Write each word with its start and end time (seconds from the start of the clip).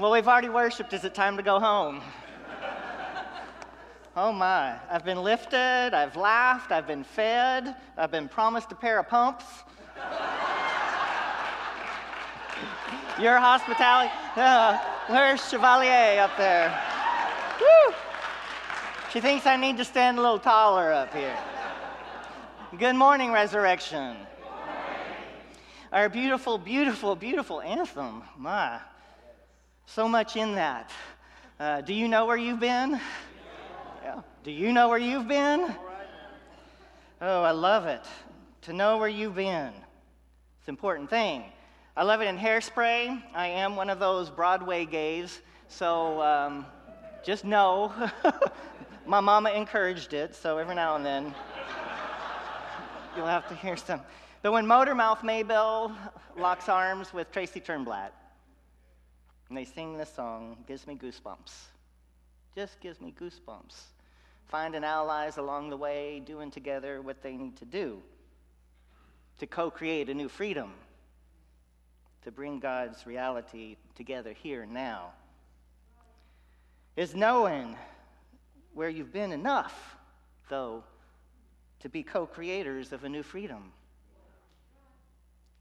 Well, 0.00 0.12
we've 0.12 0.28
already 0.28 0.48
worshiped. 0.48 0.94
Is 0.94 1.04
it 1.04 1.14
time 1.14 1.36
to 1.36 1.42
go 1.42 1.60
home? 1.60 2.00
oh 4.16 4.32
my. 4.32 4.78
I've 4.90 5.04
been 5.04 5.22
lifted, 5.22 5.92
I've 5.92 6.16
laughed, 6.16 6.72
I've 6.72 6.86
been 6.86 7.04
fed, 7.04 7.76
I've 7.98 8.10
been 8.10 8.26
promised 8.26 8.72
a 8.72 8.74
pair 8.74 8.98
of 8.98 9.10
pumps. 9.10 9.44
Your 13.20 13.36
hospitality. 13.36 14.10
Uh, 14.36 14.78
where's 15.08 15.46
Chevalier 15.50 16.18
up 16.18 16.34
there? 16.38 16.74
Woo! 17.60 17.94
She 19.12 19.20
thinks 19.20 19.44
I 19.44 19.56
need 19.56 19.76
to 19.76 19.84
stand 19.84 20.16
a 20.16 20.22
little 20.22 20.38
taller 20.38 20.90
up 20.90 21.12
here. 21.12 21.36
Good 22.78 22.96
morning, 22.96 23.32
Resurrection. 23.32 24.16
Our 25.92 26.08
beautiful, 26.08 26.56
beautiful, 26.56 27.14
beautiful 27.14 27.60
anthem. 27.60 28.22
My, 28.38 28.80
so 29.94 30.06
much 30.06 30.36
in 30.36 30.54
that. 30.54 30.92
Uh, 31.58 31.80
do 31.80 31.92
you 31.92 32.06
know 32.06 32.24
where 32.24 32.36
you've 32.36 32.60
been? 32.60 33.00
Yeah. 34.04 34.20
Do 34.44 34.52
you 34.52 34.72
know 34.72 34.88
where 34.88 34.98
you've 34.98 35.26
been? 35.26 35.74
Oh, 37.20 37.42
I 37.42 37.50
love 37.50 37.86
it. 37.86 38.04
To 38.62 38.72
know 38.72 38.98
where 38.98 39.08
you've 39.08 39.34
been. 39.34 39.72
It's 40.58 40.68
an 40.68 40.74
important 40.74 41.10
thing. 41.10 41.42
I 41.96 42.04
love 42.04 42.20
it 42.20 42.28
in 42.28 42.38
hairspray. 42.38 43.20
I 43.34 43.46
am 43.48 43.74
one 43.74 43.90
of 43.90 43.98
those 43.98 44.30
Broadway 44.30 44.86
gays, 44.86 45.40
so 45.66 46.22
um, 46.22 46.66
just 47.24 47.44
know 47.44 47.92
my 49.06 49.18
mama 49.18 49.50
encouraged 49.50 50.14
it, 50.14 50.36
so 50.36 50.56
every 50.58 50.76
now 50.76 50.94
and 50.94 51.04
then 51.04 51.34
you'll 53.16 53.26
have 53.26 53.48
to 53.48 53.56
hear 53.56 53.76
some. 53.76 54.02
But 54.42 54.52
when 54.52 54.66
Motormouth 54.66 55.24
Maybelle 55.24 55.96
locks 56.38 56.68
arms 56.68 57.12
with 57.12 57.32
Tracy 57.32 57.60
Turnblad, 57.60 58.10
and 59.50 59.58
they 59.58 59.64
sing 59.64 59.98
this 59.98 60.14
song, 60.14 60.56
gives 60.66 60.86
me 60.86 60.94
goosebumps. 60.94 61.52
Just 62.54 62.80
gives 62.80 63.00
me 63.00 63.12
goosebumps. 63.20 63.82
Finding 64.46 64.84
allies 64.84 65.36
along 65.38 65.70
the 65.70 65.76
way, 65.76 66.22
doing 66.24 66.50
together 66.50 67.02
what 67.02 67.22
they 67.22 67.36
need 67.36 67.56
to 67.56 67.64
do 67.64 68.00
to 69.38 69.46
co 69.46 69.70
create 69.70 70.08
a 70.08 70.14
new 70.14 70.28
freedom, 70.28 70.70
to 72.22 72.30
bring 72.30 72.60
God's 72.60 73.06
reality 73.06 73.76
together 73.94 74.32
here 74.32 74.62
and 74.62 74.72
now. 74.72 75.12
Is 76.96 77.14
knowing 77.14 77.76
where 78.74 78.90
you've 78.90 79.12
been 79.12 79.32
enough, 79.32 79.96
though, 80.48 80.84
to 81.80 81.88
be 81.88 82.02
co 82.02 82.26
creators 82.26 82.92
of 82.92 83.04
a 83.04 83.08
new 83.08 83.22
freedom. 83.22 83.72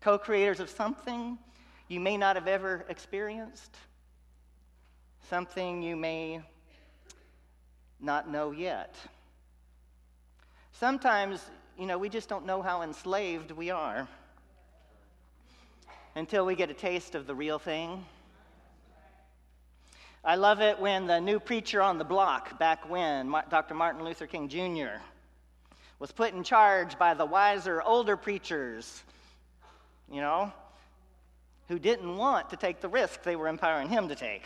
Co 0.02 0.17
creators 0.17 0.59
of 0.59 0.69
something 0.69 1.38
you 1.90 2.00
may 2.00 2.18
not 2.18 2.36
have 2.36 2.48
ever 2.48 2.86
experienced, 2.88 3.76
something 5.28 5.82
you 5.82 5.95
may 5.95 6.40
not 8.00 8.30
know 8.30 8.52
yet. 8.52 8.95
Sometimes, 10.72 11.44
you 11.78 11.88
know, 11.88 11.98
we 11.98 12.08
just 12.08 12.30
don't 12.30 12.45
know 12.45 12.62
how 12.62 12.84
enslaved 12.84 13.52
we 13.52 13.72
are 13.72 14.08
until 16.16 16.45
we 16.45 16.56
get 16.56 16.70
a 16.70 16.76
taste 16.76 17.16
of 17.16 17.26
the 17.26 17.34
real 17.34 17.58
thing. 17.58 18.06
I 20.23 20.36
love 20.36 20.62
it 20.62 20.80
when 20.80 21.08
the 21.08 21.20
new 21.20 21.40
preacher 21.40 21.82
on 21.82 21.98
the 21.98 22.04
block, 22.04 22.60
back 22.60 22.88
when, 22.88 23.34
Dr. 23.50 23.73
Martin 23.73 24.04
Luther 24.04 24.28
King 24.28 24.48
Jr., 24.48 25.02
was 25.98 26.12
put 26.12 26.34
in 26.34 26.44
charge 26.44 27.00
by 27.00 27.16
the 27.16 27.26
wiser, 27.26 27.82
older 27.82 28.16
preachers, 28.16 29.04
you 30.12 30.22
know, 30.22 30.54
who 31.70 31.80
didn't 31.80 32.17
want 32.17 32.50
to 32.50 32.58
take 32.58 32.81
the 32.81 32.89
risk 32.89 33.22
they 33.23 33.36
were 33.36 33.48
empowering 33.48 33.88
him 33.88 34.09
to 34.09 34.16
take. 34.16 34.44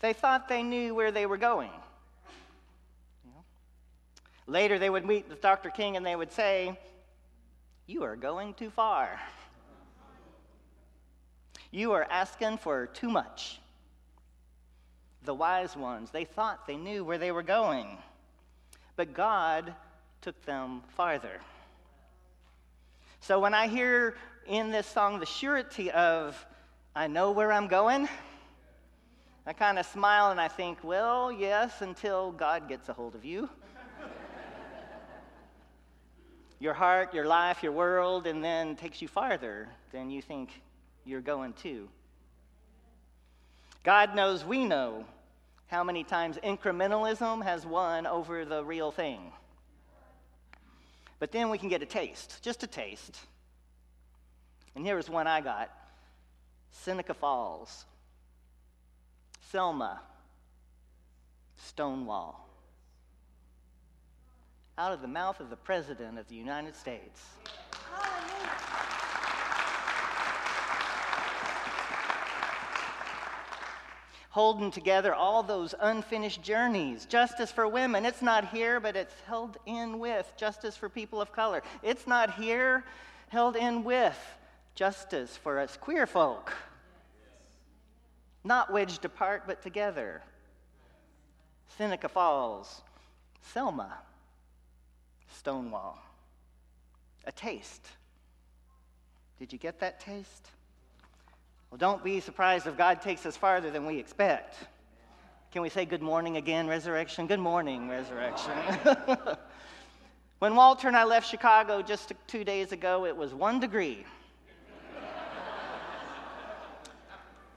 They 0.00 0.12
thought 0.12 0.48
they 0.48 0.62
knew 0.62 0.94
where 0.94 1.12
they 1.12 1.24
were 1.24 1.38
going. 1.38 1.70
Later, 4.46 4.78
they 4.78 4.90
would 4.90 5.06
meet 5.06 5.28
with 5.28 5.40
Dr. 5.40 5.70
King 5.70 5.96
and 5.96 6.04
they 6.04 6.16
would 6.16 6.32
say, 6.32 6.78
You 7.86 8.02
are 8.02 8.16
going 8.16 8.54
too 8.54 8.68
far. 8.68 9.18
You 11.70 11.92
are 11.92 12.06
asking 12.10 12.58
for 12.58 12.86
too 12.86 13.08
much. 13.08 13.60
The 15.22 15.34
wise 15.34 15.76
ones, 15.76 16.10
they 16.10 16.24
thought 16.24 16.66
they 16.66 16.76
knew 16.76 17.04
where 17.04 17.18
they 17.18 17.32
were 17.32 17.42
going, 17.42 17.96
but 18.96 19.14
God 19.14 19.74
took 20.20 20.44
them 20.44 20.82
farther. 20.96 21.40
So 23.20 23.40
when 23.40 23.54
I 23.54 23.68
hear 23.68 24.16
in 24.46 24.70
this 24.70 24.86
song 24.86 25.20
the 25.20 25.26
surety 25.26 25.90
of, 25.90 26.46
I 26.94 27.06
know 27.06 27.30
where 27.30 27.52
I'm 27.52 27.68
going, 27.68 28.08
I 29.46 29.52
kind 29.52 29.78
of 29.78 29.86
smile 29.86 30.30
and 30.30 30.40
I 30.40 30.48
think, 30.48 30.78
well, 30.82 31.30
yes, 31.30 31.82
until 31.82 32.32
God 32.32 32.68
gets 32.68 32.88
a 32.88 32.92
hold 32.92 33.14
of 33.14 33.24
you. 33.24 33.48
your 36.60 36.72
heart, 36.72 37.12
your 37.12 37.26
life, 37.26 37.62
your 37.62 37.72
world, 37.72 38.26
and 38.26 38.42
then 38.42 38.76
takes 38.76 39.02
you 39.02 39.08
farther 39.08 39.68
than 39.92 40.10
you 40.10 40.22
think 40.22 40.50
you're 41.04 41.20
going 41.20 41.52
to. 41.54 41.88
God 43.82 44.14
knows 44.14 44.44
we 44.44 44.64
know 44.64 45.04
how 45.66 45.84
many 45.84 46.04
times 46.04 46.38
incrementalism 46.42 47.42
has 47.42 47.66
won 47.66 48.06
over 48.06 48.46
the 48.46 48.64
real 48.64 48.90
thing. 48.90 49.32
But 51.18 51.32
then 51.32 51.50
we 51.50 51.58
can 51.58 51.68
get 51.68 51.82
a 51.82 51.86
taste, 51.86 52.42
just 52.42 52.62
a 52.62 52.66
taste. 52.66 53.18
And 54.74 54.84
here 54.84 54.96
was 54.96 55.08
one 55.08 55.26
I 55.26 55.40
got 55.40 55.70
Seneca 56.70 57.14
Falls, 57.14 57.84
Selma, 59.50 60.00
Stonewall. 61.56 62.40
Out 64.76 64.92
of 64.92 65.00
the 65.00 65.08
mouth 65.08 65.38
of 65.38 65.50
the 65.50 65.56
President 65.56 66.18
of 66.18 66.28
the 66.28 66.34
United 66.34 66.74
States. 66.74 67.20
holding 74.34 74.72
together 74.72 75.14
all 75.14 75.44
those 75.44 75.76
unfinished 75.78 76.42
journeys. 76.42 77.04
Justice 77.06 77.52
for 77.52 77.68
women, 77.68 78.04
it's 78.04 78.20
not 78.20 78.48
here, 78.48 78.80
but 78.80 78.96
it's 78.96 79.14
held 79.28 79.56
in 79.64 80.00
with 80.00 80.28
justice 80.36 80.76
for 80.76 80.88
people 80.88 81.20
of 81.20 81.30
color. 81.30 81.62
It's 81.84 82.08
not 82.08 82.34
here, 82.34 82.82
held 83.28 83.54
in 83.54 83.84
with 83.84 84.18
justice 84.74 85.36
for 85.36 85.58
us 85.58 85.76
queer 85.76 86.06
folk. 86.06 86.52
Not 88.42 88.72
wedged 88.72 89.04
apart, 89.04 89.44
but 89.46 89.62
together. 89.62 90.22
Seneca 91.78 92.08
Falls, 92.08 92.82
Selma, 93.40 93.98
Stonewall. 95.36 95.98
A 97.26 97.32
taste. 97.32 97.86
Did 99.38 99.52
you 99.52 99.58
get 99.58 99.80
that 99.80 99.98
taste? 99.98 100.48
Well, 101.70 101.78
don't 101.78 102.04
be 102.04 102.20
surprised 102.20 102.66
if 102.66 102.76
God 102.76 103.00
takes 103.00 103.24
us 103.26 103.36
farther 103.36 103.70
than 103.70 103.86
we 103.86 103.98
expect. 103.98 104.56
Can 105.50 105.62
we 105.62 105.68
say 105.68 105.84
good 105.84 106.02
morning 106.02 106.36
again, 106.36 106.66
resurrection? 106.66 107.26
Good 107.26 107.40
morning, 107.40 107.88
resurrection. 107.88 108.52
when 110.38 110.54
Walter 110.54 110.86
and 110.88 110.96
I 110.96 111.04
left 111.04 111.28
Chicago 111.28 111.80
just 111.80 112.12
two 112.26 112.44
days 112.44 112.72
ago, 112.72 113.06
it 113.06 113.16
was 113.16 113.32
one 113.32 113.58
degree. 113.58 114.04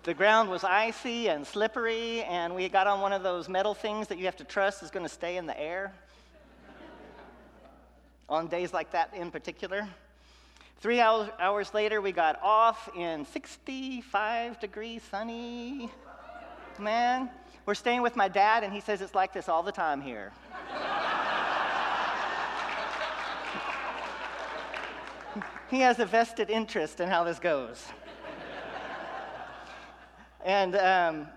The 0.07 0.13
ground 0.13 0.49
was 0.49 0.63
icy 0.63 1.27
and 1.27 1.45
slippery, 1.45 2.23
and 2.23 2.55
we 2.55 2.69
got 2.69 2.87
on 2.87 3.01
one 3.01 3.11
of 3.11 3.23
those 3.23 3.49
metal 3.49 3.73
things 3.73 4.07
that 4.07 4.17
you 4.17 4.23
have 4.23 4.37
to 4.37 4.45
trust 4.45 4.81
is 4.81 4.89
going 4.89 5.05
to 5.05 5.11
stay 5.11 5.35
in 5.35 5.45
the 5.45 5.59
air. 5.59 5.91
on 8.29 8.47
days 8.47 8.71
like 8.71 8.89
that 8.91 9.13
in 9.13 9.31
particular. 9.31 9.85
Three 10.79 11.01
hours 11.01 11.73
later, 11.73 11.99
we 11.99 12.13
got 12.13 12.41
off 12.41 12.87
in 12.95 13.25
65 13.25 14.61
degrees 14.61 15.01
sunny. 15.11 15.91
Man, 16.79 17.29
we're 17.65 17.75
staying 17.75 18.01
with 18.01 18.15
my 18.15 18.29
dad, 18.29 18.63
and 18.63 18.71
he 18.71 18.79
says 18.79 19.01
it's 19.01 19.13
like 19.13 19.33
this 19.33 19.49
all 19.49 19.61
the 19.61 19.73
time 19.73 19.99
here. 19.99 20.31
he 25.69 25.81
has 25.81 25.99
a 25.99 26.05
vested 26.05 26.49
interest 26.49 27.01
in 27.01 27.09
how 27.09 27.25
this 27.25 27.39
goes. 27.39 27.83
And 30.43 30.75
um, 30.75 31.27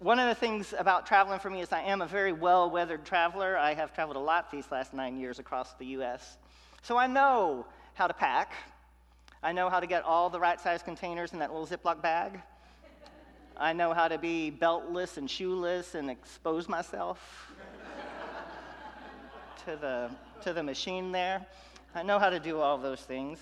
one 0.00 0.18
of 0.18 0.28
the 0.28 0.34
things 0.34 0.74
about 0.78 1.06
traveling 1.06 1.38
for 1.38 1.50
me 1.50 1.60
is 1.60 1.72
I 1.72 1.82
am 1.82 2.02
a 2.02 2.06
very 2.06 2.32
well 2.32 2.70
weathered 2.70 3.04
traveler. 3.04 3.56
I 3.56 3.74
have 3.74 3.92
traveled 3.92 4.16
a 4.16 4.20
lot 4.20 4.50
these 4.50 4.70
last 4.70 4.94
nine 4.94 5.18
years 5.18 5.38
across 5.38 5.74
the 5.74 5.86
U.S. 5.86 6.38
So 6.82 6.96
I 6.96 7.06
know 7.06 7.66
how 7.94 8.06
to 8.06 8.14
pack. 8.14 8.52
I 9.42 9.52
know 9.52 9.70
how 9.70 9.80
to 9.80 9.86
get 9.86 10.04
all 10.04 10.30
the 10.30 10.40
right 10.40 10.60
size 10.60 10.82
containers 10.82 11.32
in 11.32 11.38
that 11.40 11.52
little 11.52 11.66
Ziploc 11.66 12.02
bag. 12.02 12.40
I 13.56 13.72
know 13.72 13.92
how 13.92 14.06
to 14.06 14.18
be 14.18 14.56
beltless 14.56 15.16
and 15.16 15.28
shoeless 15.28 15.96
and 15.96 16.10
expose 16.10 16.68
myself 16.68 17.52
to, 19.64 19.76
the, 19.76 20.10
to 20.42 20.52
the 20.52 20.62
machine 20.62 21.10
there. 21.10 21.44
I 21.94 22.04
know 22.04 22.20
how 22.20 22.30
to 22.30 22.38
do 22.38 22.60
all 22.60 22.78
those 22.78 23.00
things. 23.00 23.38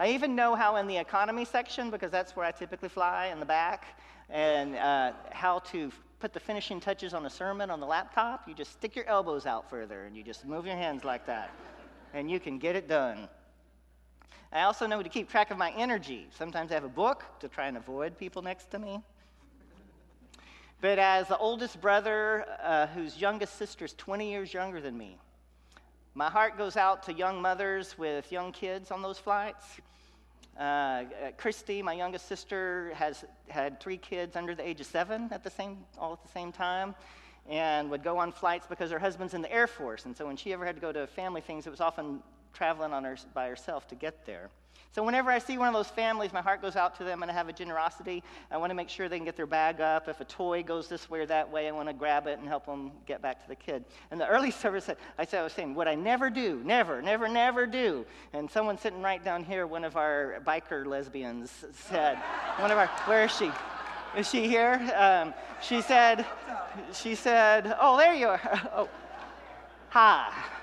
I 0.00 0.08
even 0.08 0.34
know 0.34 0.56
how 0.56 0.76
in 0.76 0.86
the 0.88 0.96
economy 0.96 1.44
section, 1.44 1.90
because 1.90 2.10
that's 2.10 2.34
where 2.34 2.46
I 2.46 2.50
typically 2.50 2.88
fly 2.88 3.26
in 3.26 3.38
the 3.38 3.46
back, 3.46 4.00
and 4.30 4.76
uh, 4.76 5.12
how 5.32 5.58
to 5.58 5.90
put 6.20 6.32
the 6.32 6.40
finishing 6.40 6.80
touches 6.80 7.14
on 7.14 7.26
a 7.26 7.30
sermon 7.30 7.70
on 7.70 7.80
the 7.80 7.86
laptop. 7.86 8.46
You 8.46 8.54
just 8.54 8.72
stick 8.72 8.94
your 8.94 9.06
elbows 9.06 9.46
out 9.46 9.70
further 9.70 10.04
and 10.04 10.16
you 10.16 10.22
just 10.22 10.44
move 10.44 10.66
your 10.66 10.76
hands 10.76 11.04
like 11.04 11.26
that, 11.26 11.50
and 12.14 12.30
you 12.30 12.38
can 12.38 12.58
get 12.58 12.76
it 12.76 12.88
done. 12.88 13.28
I 14.52 14.62
also 14.62 14.86
know 14.86 15.02
to 15.02 15.08
keep 15.08 15.30
track 15.30 15.50
of 15.50 15.58
my 15.58 15.70
energy. 15.76 16.26
Sometimes 16.36 16.72
I 16.72 16.74
have 16.74 16.84
a 16.84 16.88
book 16.88 17.24
to 17.40 17.48
try 17.48 17.68
and 17.68 17.76
avoid 17.76 18.18
people 18.18 18.42
next 18.42 18.70
to 18.72 18.78
me. 18.78 19.00
But 20.80 20.98
as 20.98 21.28
the 21.28 21.38
oldest 21.38 21.80
brother, 21.80 22.46
uh, 22.62 22.86
whose 22.88 23.20
youngest 23.20 23.56
sister 23.56 23.84
is 23.84 23.92
20 23.94 24.30
years 24.30 24.52
younger 24.52 24.80
than 24.80 24.96
me, 24.96 25.18
my 26.14 26.28
heart 26.28 26.58
goes 26.58 26.76
out 26.76 27.04
to 27.04 27.12
young 27.12 27.40
mothers 27.40 27.96
with 27.96 28.32
young 28.32 28.50
kids 28.50 28.90
on 28.90 29.02
those 29.02 29.18
flights. 29.18 29.64
Uh, 30.60 30.62
uh, 30.62 31.04
Christy, 31.38 31.80
my 31.80 31.94
youngest 31.94 32.28
sister, 32.28 32.92
has 32.94 33.24
had 33.48 33.80
three 33.80 33.96
kids 33.96 34.36
under 34.36 34.54
the 34.54 34.66
age 34.66 34.78
of 34.78 34.86
seven 34.86 35.30
at 35.32 35.42
the 35.42 35.48
same, 35.48 35.78
all 35.98 36.12
at 36.12 36.22
the 36.22 36.28
same 36.28 36.52
time, 36.52 36.94
and 37.48 37.90
would 37.90 38.04
go 38.04 38.18
on 38.18 38.30
flights 38.30 38.66
because 38.66 38.90
her 38.90 38.98
husband's 38.98 39.32
in 39.32 39.40
the 39.40 39.50
Air 39.50 39.66
Force. 39.66 40.04
And 40.04 40.14
so 40.14 40.26
when 40.26 40.36
she 40.36 40.52
ever 40.52 40.66
had 40.66 40.74
to 40.74 40.80
go 40.82 40.92
to 40.92 41.06
family 41.06 41.40
things, 41.40 41.66
it 41.66 41.70
was 41.70 41.80
often 41.80 42.22
traveling 42.52 42.92
on 42.92 43.04
her, 43.04 43.16
by 43.32 43.48
herself 43.48 43.88
to 43.88 43.94
get 43.94 44.26
there. 44.26 44.50
So 44.92 45.04
whenever 45.04 45.30
I 45.30 45.38
see 45.38 45.56
one 45.56 45.68
of 45.68 45.74
those 45.74 45.88
families, 45.88 46.32
my 46.32 46.42
heart 46.42 46.60
goes 46.60 46.74
out 46.74 46.96
to 46.98 47.04
them 47.04 47.22
and 47.22 47.30
I 47.30 47.34
have 47.34 47.48
a 47.48 47.52
generosity. 47.52 48.24
I 48.50 48.56
want 48.56 48.70
to 48.70 48.74
make 48.74 48.88
sure 48.88 49.08
they 49.08 49.18
can 49.18 49.24
get 49.24 49.36
their 49.36 49.46
bag 49.46 49.80
up. 49.80 50.08
If 50.08 50.20
a 50.20 50.24
toy 50.24 50.64
goes 50.64 50.88
this 50.88 51.08
way 51.08 51.20
or 51.20 51.26
that 51.26 51.48
way, 51.48 51.68
I 51.68 51.70
want 51.70 51.88
to 51.88 51.92
grab 51.92 52.26
it 52.26 52.40
and 52.40 52.48
help 52.48 52.66
them 52.66 52.90
get 53.06 53.22
back 53.22 53.40
to 53.40 53.48
the 53.48 53.54
kid. 53.54 53.84
And 54.10 54.20
the 54.20 54.26
early 54.26 54.50
service, 54.50 54.90
I 55.16 55.24
said, 55.24 55.40
I 55.40 55.42
was 55.44 55.52
saying, 55.52 55.76
what 55.76 55.86
I 55.86 55.94
never 55.94 56.28
do, 56.28 56.60
never, 56.64 57.00
never, 57.00 57.28
never 57.28 57.66
do. 57.66 58.04
And 58.32 58.50
someone 58.50 58.78
sitting 58.78 59.00
right 59.00 59.24
down 59.24 59.44
here, 59.44 59.64
one 59.66 59.84
of 59.84 59.96
our 59.96 60.42
biker 60.44 60.84
lesbians 60.84 61.52
said, 61.72 62.16
one 62.58 62.72
of 62.72 62.78
our, 62.78 62.88
where 63.06 63.24
is 63.24 63.36
she? 63.36 63.50
Is 64.16 64.28
she 64.28 64.48
here? 64.48 64.74
Um, 64.96 65.34
she 65.62 65.82
said, 65.82 66.26
she 66.92 67.14
said, 67.14 67.76
oh, 67.80 67.96
there 67.96 68.14
you 68.14 68.26
are. 68.26 68.40
Oh, 68.74 68.88
hi 69.90 70.59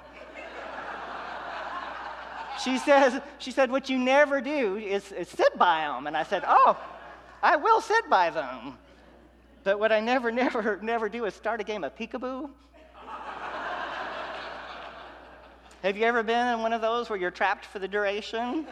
she 2.63 2.77
says, 2.77 3.21
she 3.39 3.51
said, 3.51 3.71
what 3.71 3.89
you 3.89 3.97
never 3.97 4.41
do 4.41 4.77
is, 4.77 5.11
is 5.11 5.27
sit 5.29 5.57
by 5.57 5.81
them. 5.81 6.07
And 6.07 6.15
I 6.15 6.23
said, 6.23 6.43
oh, 6.47 6.77
I 7.41 7.55
will 7.55 7.81
sit 7.81 8.09
by 8.09 8.29
them. 8.29 8.77
But 9.63 9.79
what 9.79 9.91
I 9.91 9.99
never, 9.99 10.31
never, 10.31 10.79
never 10.81 11.09
do 11.09 11.25
is 11.25 11.33
start 11.33 11.61
a 11.61 11.63
game 11.63 11.83
of 11.83 11.95
peekaboo. 11.95 12.49
Have 15.83 15.95
you 15.95 16.05
ever 16.05 16.23
been 16.23 16.47
in 16.47 16.61
one 16.61 16.73
of 16.73 16.81
those 16.81 17.09
where 17.09 17.19
you're 17.19 17.31
trapped 17.31 17.65
for 17.65 17.79
the 17.79 17.87
duration? 17.87 18.65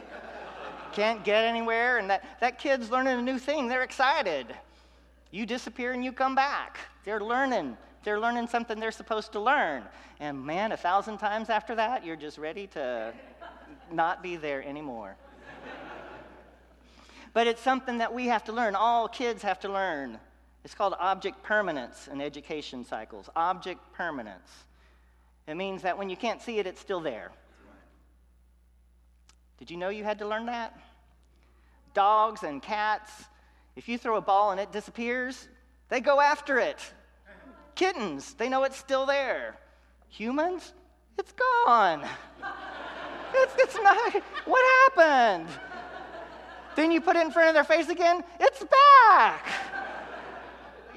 Can't 0.91 1.23
get 1.23 1.43
anywhere, 1.43 1.97
and 1.97 2.09
that, 2.09 2.23
that 2.39 2.57
kid's 2.57 2.89
learning 2.89 3.19
a 3.19 3.21
new 3.21 3.37
thing. 3.37 3.67
They're 3.67 3.83
excited. 3.83 4.47
You 5.29 5.45
disappear 5.45 5.91
and 5.91 6.03
you 6.03 6.11
come 6.11 6.33
back. 6.33 6.77
They're 7.03 7.19
learning. 7.19 7.77
They're 8.03 8.19
learning 8.19 8.47
something 8.47 8.79
they're 8.79 8.91
supposed 8.91 9.33
to 9.33 9.39
learn. 9.39 9.83
And 10.19 10.45
man, 10.45 10.71
a 10.71 10.77
thousand 10.77 11.17
times 11.17 11.49
after 11.49 11.75
that, 11.75 12.05
you're 12.05 12.15
just 12.15 12.37
ready 12.37 12.67
to 12.67 13.13
not 13.91 14.23
be 14.23 14.35
there 14.35 14.63
anymore. 14.63 15.15
but 17.33 17.47
it's 17.47 17.61
something 17.61 17.99
that 17.99 18.13
we 18.13 18.27
have 18.27 18.43
to 18.45 18.51
learn. 18.51 18.75
All 18.75 19.07
kids 19.07 19.43
have 19.43 19.59
to 19.61 19.69
learn. 19.69 20.19
It's 20.63 20.73
called 20.73 20.95
object 20.99 21.43
permanence 21.43 22.07
in 22.11 22.21
education 22.21 22.85
cycles. 22.85 23.29
Object 23.35 23.79
permanence. 23.93 24.49
It 25.47 25.55
means 25.55 25.83
that 25.83 25.97
when 25.97 26.09
you 26.09 26.17
can't 26.17 26.41
see 26.41 26.57
it, 26.57 26.65
it's 26.65 26.81
still 26.81 27.01
there. 27.01 27.31
Did 29.57 29.69
you 29.69 29.77
know 29.77 29.89
you 29.89 30.03
had 30.03 30.19
to 30.19 30.27
learn 30.27 30.47
that? 30.47 30.77
Dogs 31.93 32.43
and 32.43 32.61
cats, 32.61 33.11
if 33.75 33.87
you 33.87 33.97
throw 33.97 34.17
a 34.17 34.21
ball 34.21 34.51
and 34.51 34.59
it 34.59 34.71
disappears, 34.71 35.47
they 35.89 36.01
go 36.01 36.19
after 36.19 36.57
it. 36.59 36.79
Kittens, 37.75 38.33
they 38.33 38.49
know 38.49 38.63
it's 38.63 38.77
still 38.77 39.05
there. 39.05 39.57
Humans, 40.09 40.73
it's 41.17 41.33
gone. 41.33 42.07
It's, 43.37 43.53
it's 43.57 43.75
not, 43.75 44.13
what 44.45 44.95
happened? 44.95 45.49
Then 46.75 46.91
you 46.91 47.01
put 47.01 47.15
it 47.15 47.25
in 47.25 47.31
front 47.31 47.49
of 47.49 47.53
their 47.53 47.63
face 47.63 47.89
again, 47.89 48.23
it's 48.39 48.63
back. 48.63 49.47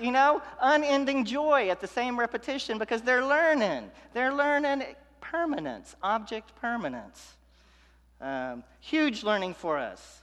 You 0.01 0.13
know, 0.13 0.43
unending 0.61 1.25
joy 1.25 1.71
at 1.71 1.81
the 1.81 1.87
same 1.87 2.19
repetition 2.19 2.79
because 2.79 3.03
they're 3.03 3.25
learning. 3.25 3.91
They're 4.13 4.33
learning 4.33 4.85
permanence, 5.21 5.97
object 6.03 6.55
permanence. 6.61 7.35
Um, 8.21 8.65
huge 8.81 9.23
learning 9.23 9.55
for 9.55 9.79
us. 9.79 10.23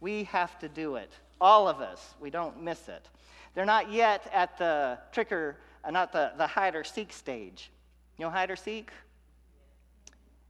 We 0.00 0.24
have 0.24 0.58
to 0.60 0.68
do 0.68 0.96
it. 0.96 1.10
All 1.40 1.68
of 1.68 1.80
us. 1.80 2.14
We 2.20 2.30
don't 2.30 2.62
miss 2.62 2.88
it. 2.88 3.08
They're 3.54 3.64
not 3.64 3.90
yet 3.90 4.30
at 4.32 4.58
the 4.58 4.98
tricker, 5.12 5.54
uh, 5.84 5.90
not 5.90 6.12
the, 6.12 6.32
the 6.36 6.46
hide 6.46 6.74
or 6.74 6.84
seek 6.84 7.12
stage. 7.12 7.70
You 8.18 8.24
know, 8.24 8.30
hide 8.30 8.50
or 8.50 8.56
seek? 8.56 8.90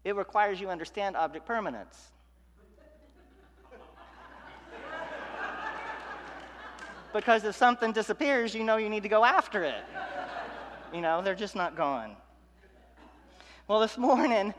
It 0.06 0.14
requires 0.14 0.60
you 0.60 0.70
understand 0.70 1.16
object 1.16 1.46
permanence. 1.46 2.12
because 7.12 7.42
if 7.42 7.56
something 7.56 7.90
disappears, 7.90 8.54
you 8.54 8.62
know 8.62 8.76
you 8.76 8.88
need 8.88 9.02
to 9.02 9.08
go 9.08 9.24
after 9.24 9.64
it. 9.64 9.82
You 10.94 11.00
know, 11.00 11.22
they're 11.22 11.34
just 11.34 11.56
not 11.56 11.74
gone. 11.74 12.14
Well, 13.66 13.80
this 13.80 13.98
morning, 13.98 14.54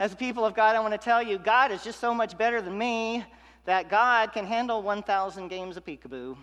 as 0.00 0.14
people 0.14 0.46
of 0.46 0.54
God, 0.54 0.74
I 0.74 0.80
want 0.80 0.94
to 0.94 0.98
tell 0.98 1.22
you 1.22 1.36
God 1.36 1.70
is 1.70 1.84
just 1.84 2.00
so 2.00 2.14
much 2.14 2.38
better 2.38 2.62
than 2.62 2.78
me 2.78 3.26
that 3.66 3.90
God 3.90 4.32
can 4.32 4.46
handle 4.46 4.80
1,000 4.80 5.48
games 5.48 5.76
of 5.76 5.84
peekaboo. 5.84 6.34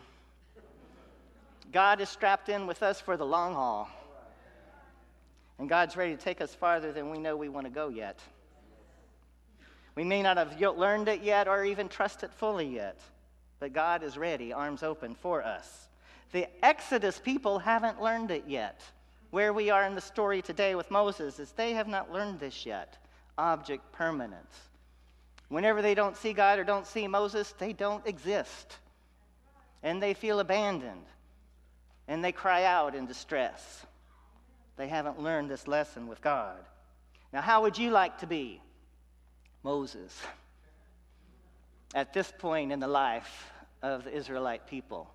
God 1.71 1.99
is 1.99 2.09
strapped 2.09 2.49
in 2.49 2.67
with 2.67 2.83
us 2.83 3.01
for 3.01 3.17
the 3.17 3.25
long 3.25 3.55
haul. 3.55 3.89
And 5.57 5.67
God's 5.67 5.97
ready 5.97 6.15
to 6.15 6.21
take 6.21 6.41
us 6.41 6.53
farther 6.53 6.91
than 6.91 7.09
we 7.09 7.17
know 7.17 7.35
we 7.35 7.49
want 7.49 7.65
to 7.65 7.71
go 7.71 7.87
yet. 7.87 8.19
We 9.95 10.03
may 10.03 10.21
not 10.21 10.37
have 10.37 10.59
learned 10.59 11.07
it 11.07 11.21
yet 11.21 11.47
or 11.47 11.63
even 11.63 11.87
trust 11.87 12.23
it 12.23 12.33
fully 12.33 12.67
yet, 12.67 12.99
but 13.59 13.73
God 13.73 14.03
is 14.03 14.17
ready, 14.17 14.51
arms 14.51 14.83
open 14.83 15.15
for 15.15 15.43
us. 15.43 15.87
The 16.33 16.47
Exodus 16.63 17.17
people 17.17 17.59
haven't 17.59 18.01
learned 18.01 18.31
it 18.31 18.43
yet. 18.47 18.81
Where 19.31 19.53
we 19.53 19.69
are 19.69 19.85
in 19.85 19.95
the 19.95 20.01
story 20.01 20.41
today 20.41 20.75
with 20.75 20.91
Moses 20.91 21.39
is 21.39 21.51
they 21.51 21.73
have 21.73 21.87
not 21.87 22.11
learned 22.11 22.39
this 22.39 22.65
yet 22.65 22.97
object 23.37 23.91
permanence. 23.91 24.55
Whenever 25.49 25.81
they 25.81 25.93
don't 25.93 26.17
see 26.17 26.33
God 26.33 26.59
or 26.59 26.63
don't 26.63 26.87
see 26.87 27.07
Moses, 27.07 27.53
they 27.57 27.73
don't 27.73 28.05
exist. 28.07 28.77
And 29.83 30.01
they 30.01 30.13
feel 30.13 30.39
abandoned. 30.39 31.05
And 32.07 32.23
they 32.23 32.31
cry 32.31 32.63
out 32.63 32.95
in 32.95 33.05
distress. 33.05 33.85
They 34.77 34.87
haven't 34.87 35.21
learned 35.21 35.49
this 35.49 35.67
lesson 35.67 36.07
with 36.07 36.21
God. 36.21 36.57
Now, 37.31 37.41
how 37.41 37.61
would 37.61 37.77
you 37.77 37.91
like 37.91 38.19
to 38.19 38.27
be? 38.27 38.61
Moses 39.65 40.15
at 41.95 42.13
this 42.13 42.31
point 42.37 42.71
in 42.71 42.79
the 42.79 42.87
life 42.87 43.51
of 43.81 44.03
the 44.03 44.15
Israelite 44.15 44.67
people. 44.67 45.09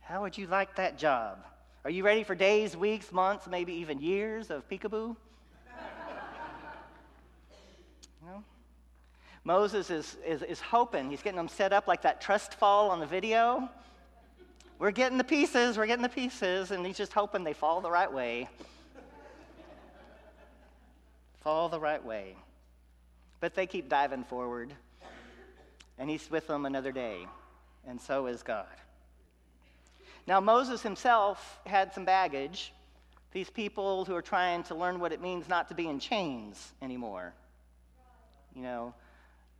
How 0.00 0.22
would 0.22 0.38
you 0.38 0.46
like 0.46 0.76
that 0.76 0.96
job? 0.96 1.44
Are 1.84 1.90
you 1.90 2.04
ready 2.04 2.22
for 2.22 2.36
days, 2.36 2.76
weeks, 2.76 3.10
months, 3.10 3.48
maybe 3.48 3.72
even 3.72 4.00
years 4.00 4.52
of 4.52 4.68
peekaboo? 4.68 5.16
no? 8.24 8.44
Moses 9.42 9.90
is, 9.90 10.18
is, 10.24 10.42
is 10.42 10.60
hoping. 10.60 11.10
He's 11.10 11.22
getting 11.22 11.36
them 11.36 11.48
set 11.48 11.72
up 11.72 11.88
like 11.88 12.02
that 12.02 12.20
trust 12.20 12.54
fall 12.54 12.90
on 12.90 13.00
the 13.00 13.06
video. 13.06 13.68
We're 14.78 14.92
getting 14.92 15.18
the 15.18 15.24
pieces, 15.24 15.76
we're 15.76 15.86
getting 15.86 16.04
the 16.04 16.08
pieces, 16.08 16.70
and 16.70 16.86
he's 16.86 16.96
just 16.96 17.12
hoping 17.12 17.42
they 17.42 17.52
fall 17.52 17.80
the 17.80 17.90
right 17.90 18.12
way. 18.12 18.48
fall 21.40 21.68
the 21.68 21.80
right 21.80 22.04
way. 22.04 22.36
But 23.44 23.54
they 23.54 23.66
keep 23.66 23.90
diving 23.90 24.24
forward, 24.24 24.72
and 25.98 26.08
he's 26.08 26.30
with 26.30 26.46
them 26.46 26.64
another 26.64 26.92
day, 26.92 27.26
and 27.86 28.00
so 28.00 28.26
is 28.26 28.42
God. 28.42 28.64
Now, 30.26 30.40
Moses 30.40 30.80
himself 30.80 31.60
had 31.66 31.92
some 31.92 32.06
baggage. 32.06 32.72
These 33.32 33.50
people 33.50 34.06
who 34.06 34.14
are 34.14 34.22
trying 34.22 34.62
to 34.62 34.74
learn 34.74 34.98
what 34.98 35.12
it 35.12 35.20
means 35.20 35.46
not 35.46 35.68
to 35.68 35.74
be 35.74 35.88
in 35.88 36.00
chains 36.00 36.72
anymore. 36.80 37.34
You 38.56 38.62
know, 38.62 38.94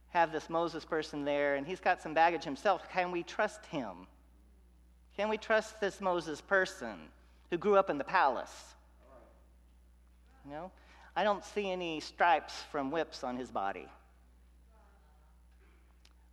have 0.08 0.32
this 0.32 0.48
Moses 0.48 0.86
person 0.86 1.26
there, 1.26 1.56
and 1.56 1.66
he's 1.66 1.80
got 1.80 2.00
some 2.00 2.14
baggage 2.14 2.44
himself. 2.44 2.90
Can 2.90 3.10
we 3.10 3.22
trust 3.22 3.66
him? 3.66 4.06
Can 5.14 5.28
we 5.28 5.36
trust 5.36 5.78
this 5.82 6.00
Moses 6.00 6.40
person 6.40 6.96
who 7.50 7.58
grew 7.58 7.76
up 7.76 7.90
in 7.90 7.98
the 7.98 8.04
palace? 8.04 8.64
You 10.46 10.52
know, 10.52 10.70
I 11.16 11.24
don't 11.24 11.44
see 11.44 11.70
any 11.70 12.00
stripes 12.00 12.54
from 12.72 12.90
whips 12.90 13.22
on 13.22 13.36
his 13.36 13.50
body. 13.50 13.86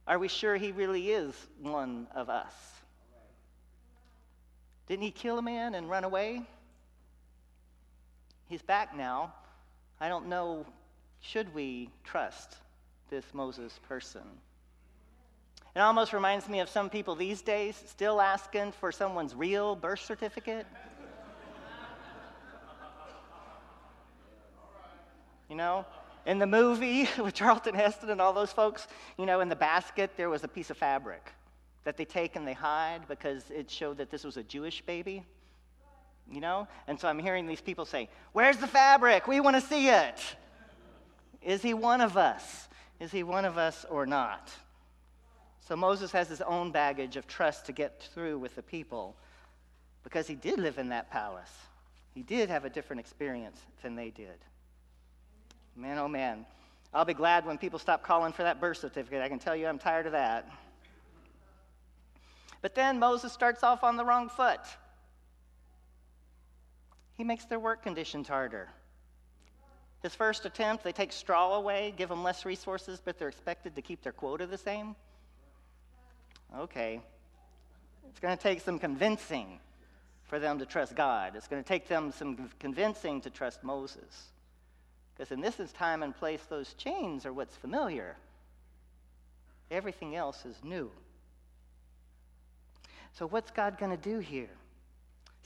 Are 0.07 0.17
we 0.17 0.27
sure 0.27 0.55
he 0.55 0.71
really 0.71 1.11
is 1.11 1.33
one 1.61 2.07
of 2.15 2.29
us? 2.29 2.53
Didn't 4.87 5.03
he 5.03 5.11
kill 5.11 5.37
a 5.37 5.41
man 5.41 5.75
and 5.75 5.89
run 5.89 6.03
away? 6.03 6.41
He's 8.47 8.61
back 8.61 8.95
now. 8.95 9.33
I 9.99 10.09
don't 10.09 10.27
know, 10.27 10.65
should 11.21 11.53
we 11.53 11.89
trust 12.03 12.57
this 13.09 13.23
Moses 13.33 13.79
person? 13.87 14.23
It 15.75 15.79
almost 15.79 16.11
reminds 16.11 16.49
me 16.49 16.59
of 16.59 16.67
some 16.67 16.89
people 16.89 17.15
these 17.15 17.41
days 17.41 17.81
still 17.87 18.19
asking 18.19 18.73
for 18.73 18.91
someone's 18.91 19.33
real 19.33 19.75
birth 19.75 20.03
certificate. 20.03 20.65
Know, 25.61 25.85
in 26.25 26.39
the 26.39 26.47
movie 26.47 27.07
with 27.17 27.33
Charlton 27.33 27.75
Heston 27.75 28.09
and 28.09 28.19
all 28.19 28.33
those 28.33 28.51
folks, 28.51 28.87
you 29.17 29.25
know, 29.25 29.41
in 29.41 29.49
the 29.49 29.55
basket 29.55 30.11
there 30.17 30.29
was 30.29 30.43
a 30.43 30.47
piece 30.47 30.69
of 30.69 30.77
fabric 30.77 31.31
that 31.83 31.97
they 31.97 32.05
take 32.05 32.35
and 32.35 32.47
they 32.47 32.53
hide 32.53 33.01
because 33.07 33.43
it 33.49 33.69
showed 33.69 33.97
that 33.97 34.09
this 34.09 34.23
was 34.23 34.37
a 34.37 34.43
Jewish 34.43 34.81
baby. 34.81 35.23
You 36.31 36.39
know? 36.39 36.67
And 36.87 36.99
so 36.99 37.07
I'm 37.07 37.19
hearing 37.19 37.47
these 37.47 37.61
people 37.61 37.85
say, 37.85 38.09
Where's 38.31 38.57
the 38.57 38.67
fabric? 38.67 39.27
We 39.27 39.39
want 39.39 39.55
to 39.55 39.61
see 39.61 39.89
it. 39.89 40.21
Is 41.41 41.61
he 41.61 41.73
one 41.73 42.01
of 42.01 42.17
us? 42.17 42.67
Is 42.99 43.11
he 43.11 43.23
one 43.23 43.45
of 43.45 43.57
us 43.57 43.85
or 43.89 44.05
not? 44.05 44.51
So 45.67 45.75
Moses 45.75 46.11
has 46.11 46.29
his 46.29 46.41
own 46.41 46.71
baggage 46.71 47.17
of 47.17 47.27
trust 47.27 47.65
to 47.65 47.71
get 47.71 48.01
through 48.13 48.37
with 48.37 48.55
the 48.55 48.61
people 48.61 49.15
because 50.03 50.27
he 50.27 50.35
did 50.35 50.59
live 50.59 50.77
in 50.77 50.89
that 50.89 51.09
palace. 51.09 51.51
He 52.13 52.21
did 52.23 52.49
have 52.49 52.65
a 52.65 52.69
different 52.69 52.99
experience 52.99 53.59
than 53.81 53.95
they 53.95 54.09
did. 54.09 54.37
Man, 55.75 55.97
oh 55.97 56.07
man. 56.07 56.45
I'll 56.93 57.05
be 57.05 57.13
glad 57.13 57.45
when 57.45 57.57
people 57.57 57.79
stop 57.79 58.03
calling 58.03 58.33
for 58.33 58.43
that 58.43 58.59
birth 58.59 58.77
certificate. 58.77 59.21
I 59.21 59.29
can 59.29 59.39
tell 59.39 59.55
you 59.55 59.67
I'm 59.67 59.79
tired 59.79 60.05
of 60.05 60.11
that. 60.11 60.49
But 62.61 62.75
then 62.75 62.99
Moses 62.99 63.31
starts 63.31 63.63
off 63.63 63.83
on 63.83 63.97
the 63.97 64.05
wrong 64.05 64.29
foot. 64.29 64.59
He 67.15 67.23
makes 67.23 67.45
their 67.45 67.59
work 67.59 67.81
conditions 67.81 68.27
harder. 68.27 68.67
His 70.03 70.15
first 70.15 70.45
attempt, 70.45 70.83
they 70.83 70.91
take 70.91 71.11
straw 71.11 71.55
away, 71.55 71.93
give 71.95 72.09
them 72.09 72.23
less 72.23 72.45
resources, 72.45 73.01
but 73.03 73.17
they're 73.19 73.27
expected 73.29 73.75
to 73.75 73.81
keep 73.81 74.01
their 74.01 74.11
quota 74.11 74.47
the 74.47 74.57
same. 74.57 74.95
Okay. 76.57 77.01
It's 78.09 78.19
going 78.19 78.35
to 78.35 78.41
take 78.41 78.61
some 78.61 78.79
convincing 78.79 79.59
for 80.23 80.39
them 80.39 80.59
to 80.59 80.65
trust 80.65 80.95
God. 80.95 81.35
It's 81.35 81.47
going 81.47 81.63
to 81.63 81.67
take 81.67 81.87
them 81.87 82.11
some 82.11 82.49
convincing 82.59 83.21
to 83.21 83.29
trust 83.29 83.63
Moses. 83.63 84.31
Because 85.21 85.33
in 85.33 85.39
this 85.39 85.59
is 85.59 85.71
time 85.71 86.01
and 86.01 86.17
place, 86.17 86.41
those 86.49 86.73
chains 86.73 87.27
are 87.27 87.33
what's 87.33 87.55
familiar. 87.55 88.15
Everything 89.69 90.15
else 90.15 90.47
is 90.47 90.55
new. 90.63 90.89
So, 93.11 93.27
what's 93.27 93.51
God 93.51 93.77
going 93.77 93.91
to 93.91 94.01
do 94.01 94.17
here? 94.17 94.49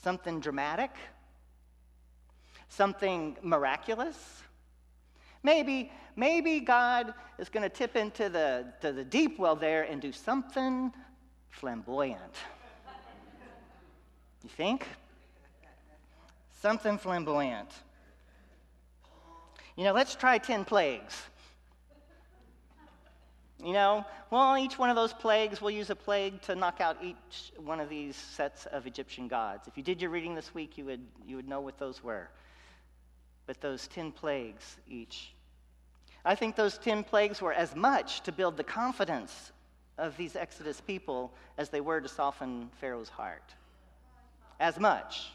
Something 0.01 0.39
dramatic? 0.39 0.91
Something 2.70 3.36
miraculous? 3.41 4.44
Maybe, 5.44 5.91
maybe 6.15 6.62
God 6.62 7.13
is 7.38 7.50
going 7.50 7.63
to 7.63 7.70
tip 7.70 7.98
into 7.98 8.29
the, 8.29 8.67
to 8.79 8.94
the 8.94 9.03
deep 9.03 9.38
well 9.38 9.58
there 9.58 9.84
and 9.84 10.01
do 10.01 10.13
something 10.13 10.94
flamboyant. 11.50 12.36
You 14.41 14.50
think? 14.51 14.88
Something 16.62 16.98
flamboyant. 16.98 17.72
You 19.75 19.84
know, 19.84 19.94
let's 19.94 20.15
try 20.15 20.38
10 20.38 20.65
plagues. 20.65 21.22
You 23.63 23.74
know, 23.74 24.05
well, 24.32 24.58
each 24.58 24.77
one 24.77 24.89
of 24.89 24.96
those 24.96 25.13
plagues, 25.13 25.62
we'll 25.62 25.72
use 25.72 25.89
a 25.89 25.96
plague 25.96 26.41
to 26.44 26.55
knock 26.55 26.82
out 26.82 26.98
each 27.01 27.51
one 27.58 27.79
of 27.79 27.89
these 27.89 28.15
sets 28.15 28.65
of 28.67 28.86
Egyptian 28.86 29.27
gods. 29.27 29.67
If 29.67 29.75
you 29.75 29.84
did 29.84 30.01
your 30.01 30.12
reading 30.12 30.36
this 30.36 30.53
week, 30.53 30.77
you 30.77 30.86
would, 30.86 31.01
you 31.25 31.36
would 31.36 31.48
know 31.48 31.62
what 31.62 31.77
those 31.77 32.03
were. 32.03 32.29
But 33.48 33.62
those 33.62 33.88
10 33.88 34.12
plagues 34.12 34.77
each. 34.88 35.34
I 36.24 36.36
think 36.36 36.55
those 36.55 36.77
10 36.77 37.03
plagues 37.03 37.41
were 37.41 37.53
as 37.53 37.75
much 37.75 38.22
to 38.22 38.32
build 38.32 38.58
the 38.58 38.63
confidence 38.63 39.51
of 39.98 40.15
these 40.17 40.36
Exodus 40.36 40.82
people 40.82 41.34
as 41.58 41.70
they 41.70 41.82
were 41.82 42.01
to 42.01 42.08
soften 42.08 42.70
Pharaoh's 42.79 43.10
heart. 43.10 43.53
As 44.60 44.79
much, 44.79 45.32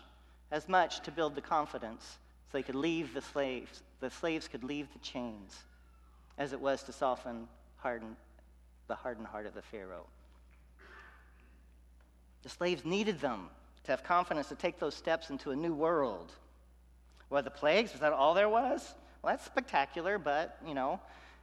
as 0.51 0.69
much 0.69 1.01
to 1.01 1.11
build 1.11 1.35
the 1.35 1.41
confidence 1.41 2.19
so 2.51 2.59
they 2.59 2.63
could 2.63 2.75
leave 2.75 3.15
the 3.15 3.21
slaves, 3.21 3.83
the 4.01 4.11
slaves 4.11 4.49
could 4.49 4.65
leave 4.65 4.93
the 4.93 4.99
chains, 4.99 5.57
as 6.37 6.53
it 6.53 6.61
was 6.61 6.83
to 6.83 6.93
soften 6.93 7.47
harden, 7.77 8.17
the 8.89 8.95
hardened 8.97 9.29
heart 9.29 9.47
of 9.47 9.55
the 9.55 9.63
Pharaoh. 9.63 10.07
The 12.43 12.49
slaves 12.49 12.85
needed 12.85 13.21
them 13.21 13.51
to 13.85 13.93
have 13.93 14.03
confidence 14.03 14.49
to 14.49 14.57
take 14.57 14.81
those 14.81 14.95
steps 14.95 15.31
into 15.31 15.53
a 15.53 15.57
new 15.57 15.75
world. 15.75 16.33
Well, 17.29 17.43
the 17.43 17.51
plagues, 17.51 17.93
was 17.93 18.01
that 18.01 18.13
all 18.13 18.35
there 18.35 18.49
was? 18.49 18.95
Well, 19.23 19.33
that's 19.33 19.45
spectacular, 19.45 20.19
but, 20.19 20.59
you 20.67 20.75
know, 20.75 20.99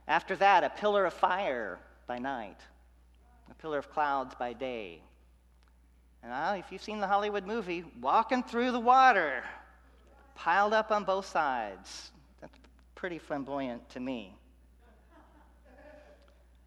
after 0.10 0.36
that, 0.38 0.66
a 0.66 0.70
pillar 0.70 1.06
of 1.06 1.14
fire 1.14 1.80
by 2.06 2.20
night, 2.20 2.60
a 3.50 3.54
pillar 3.56 3.78
of 3.78 3.90
clouds 3.92 4.36
by 4.36 4.52
day. 4.52 5.00
And 6.22 6.34
uh, 6.34 6.56
if 6.58 6.70
you've 6.72 6.84
seen 6.84 7.00
the 7.00 7.08
Hollywood 7.08 7.46
movie, 7.46 7.86
walking 8.02 8.44
through 8.44 8.72
the 8.72 8.80
water, 8.80 9.44
piled 10.38 10.72
up 10.72 10.92
on 10.92 11.04
both 11.04 11.26
sides. 11.26 12.12
That's 12.40 12.58
pretty 12.96 13.18
flamboyant 13.18 13.90
to 13.90 14.00
me. 14.00 14.36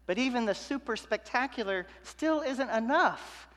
But 0.05 0.17
even 0.17 0.45
the 0.45 0.53
super 0.53 0.97
spectacular 0.97 1.87
still 2.03 2.41
isn't 2.41 2.69
enough 2.69 3.47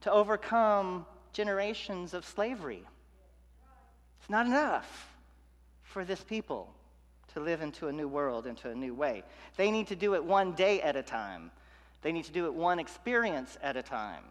to 0.00 0.10
overcome 0.10 1.04
generations 1.32 2.14
of 2.14 2.24
slavery. 2.24 2.82
It's 4.20 4.30
not 4.30 4.46
enough 4.46 5.14
for 5.82 6.04
this 6.04 6.22
people 6.22 6.72
to 7.34 7.40
live 7.40 7.60
into 7.60 7.88
a 7.88 7.92
new 7.92 8.08
world, 8.08 8.46
into 8.46 8.70
a 8.70 8.74
new 8.74 8.94
way. 8.94 9.22
They 9.56 9.70
need 9.70 9.88
to 9.88 9.96
do 9.96 10.14
it 10.14 10.24
one 10.24 10.52
day 10.52 10.80
at 10.80 10.96
a 10.96 11.02
time, 11.02 11.50
they 12.00 12.10
need 12.10 12.24
to 12.24 12.32
do 12.32 12.46
it 12.46 12.54
one 12.54 12.78
experience 12.78 13.58
at 13.62 13.76
a 13.76 13.82
time, 13.82 14.24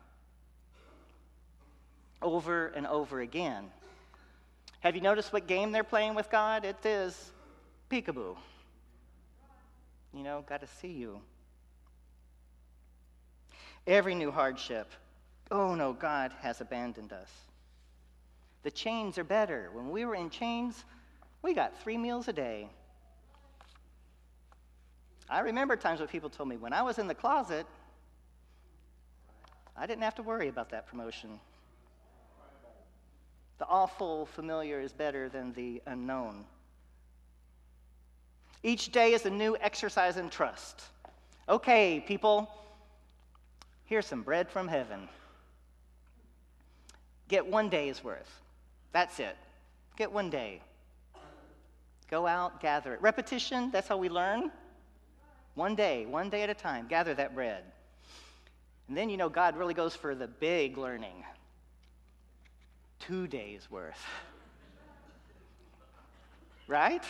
over 2.21 2.67
and 2.67 2.87
over 2.87 3.21
again. 3.21 3.71
Have 4.81 4.95
you 4.95 5.01
noticed 5.01 5.31
what 5.31 5.47
game 5.47 5.71
they're 5.71 5.83
playing 5.83 6.15
with 6.15 6.29
God? 6.29 6.65
It 6.65 6.85
is 6.85 7.31
peekaboo. 7.89 8.35
You 10.13 10.23
know, 10.23 10.43
got 10.47 10.61
to 10.61 10.67
see 10.67 10.91
you. 10.91 11.21
Every 13.87 14.15
new 14.15 14.31
hardship, 14.31 14.91
oh 15.49 15.75
no, 15.75 15.93
God 15.93 16.33
has 16.41 16.61
abandoned 16.61 17.13
us. 17.13 17.29
The 18.63 18.71
chains 18.71 19.17
are 19.17 19.23
better. 19.23 19.69
When 19.73 19.89
we 19.91 20.05
were 20.05 20.15
in 20.15 20.29
chains, 20.29 20.83
we 21.41 21.53
got 21.53 21.79
three 21.81 21.97
meals 21.97 22.27
a 22.27 22.33
day. 22.33 22.67
I 25.29 25.39
remember 25.39 25.75
times 25.75 25.99
when 25.99 26.09
people 26.09 26.29
told 26.29 26.49
me, 26.49 26.57
when 26.57 26.73
I 26.73 26.81
was 26.81 26.99
in 26.99 27.07
the 27.07 27.15
closet, 27.15 27.65
I 29.77 29.85
didn't 29.85 30.03
have 30.03 30.15
to 30.15 30.23
worry 30.23 30.47
about 30.47 30.69
that 30.71 30.87
promotion. 30.87 31.39
The 33.61 33.67
awful 33.67 34.25
familiar 34.25 34.81
is 34.81 34.91
better 34.91 35.29
than 35.29 35.53
the 35.53 35.83
unknown. 35.85 36.45
Each 38.63 38.91
day 38.91 39.13
is 39.13 39.27
a 39.27 39.29
new 39.29 39.55
exercise 39.61 40.17
in 40.17 40.31
trust. 40.31 40.81
Okay, 41.47 42.03
people, 42.07 42.49
Here's 43.85 44.07
some 44.07 44.23
bread 44.23 44.49
from 44.49 44.67
heaven. 44.67 45.07
Get 47.27 47.45
one 47.45 47.69
day's 47.69 48.03
worth. 48.03 48.41
That's 48.93 49.19
it. 49.19 49.37
Get 49.95 50.11
one 50.11 50.31
day. 50.31 50.61
Go 52.09 52.25
out, 52.25 52.61
gather 52.61 52.95
it. 52.95 53.01
Repetition, 53.01 53.69
that's 53.69 53.87
how 53.87 53.97
we 53.97 54.09
learn. 54.09 54.49
One 55.53 55.75
day, 55.75 56.07
one 56.07 56.31
day 56.31 56.41
at 56.41 56.49
a 56.49 56.55
time, 56.55 56.87
gather 56.87 57.13
that 57.13 57.35
bread. 57.35 57.63
And 58.87 58.97
then 58.97 59.11
you 59.11 59.17
know 59.17 59.29
God 59.29 59.55
really 59.55 59.75
goes 59.75 59.95
for 59.95 60.15
the 60.15 60.27
big 60.27 60.79
learning. 60.79 61.25
Two 63.01 63.27
days 63.27 63.67
worth. 63.69 64.03
Right? 66.67 67.03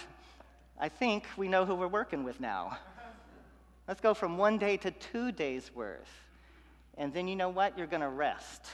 I 0.79 0.89
think 0.89 1.25
we 1.37 1.47
know 1.47 1.65
who 1.65 1.75
we're 1.75 1.87
working 1.87 2.23
with 2.23 2.39
now. 2.39 2.77
Let's 3.87 4.01
go 4.01 4.13
from 4.13 4.37
one 4.37 4.57
day 4.57 4.77
to 4.77 4.91
two 4.91 5.31
days 5.31 5.69
worth. 5.75 6.09
And 6.97 7.13
then 7.13 7.27
you 7.27 7.35
know 7.35 7.49
what? 7.49 7.77
You're 7.77 7.87
going 7.87 8.01
to 8.01 8.09
rest. 8.09 8.65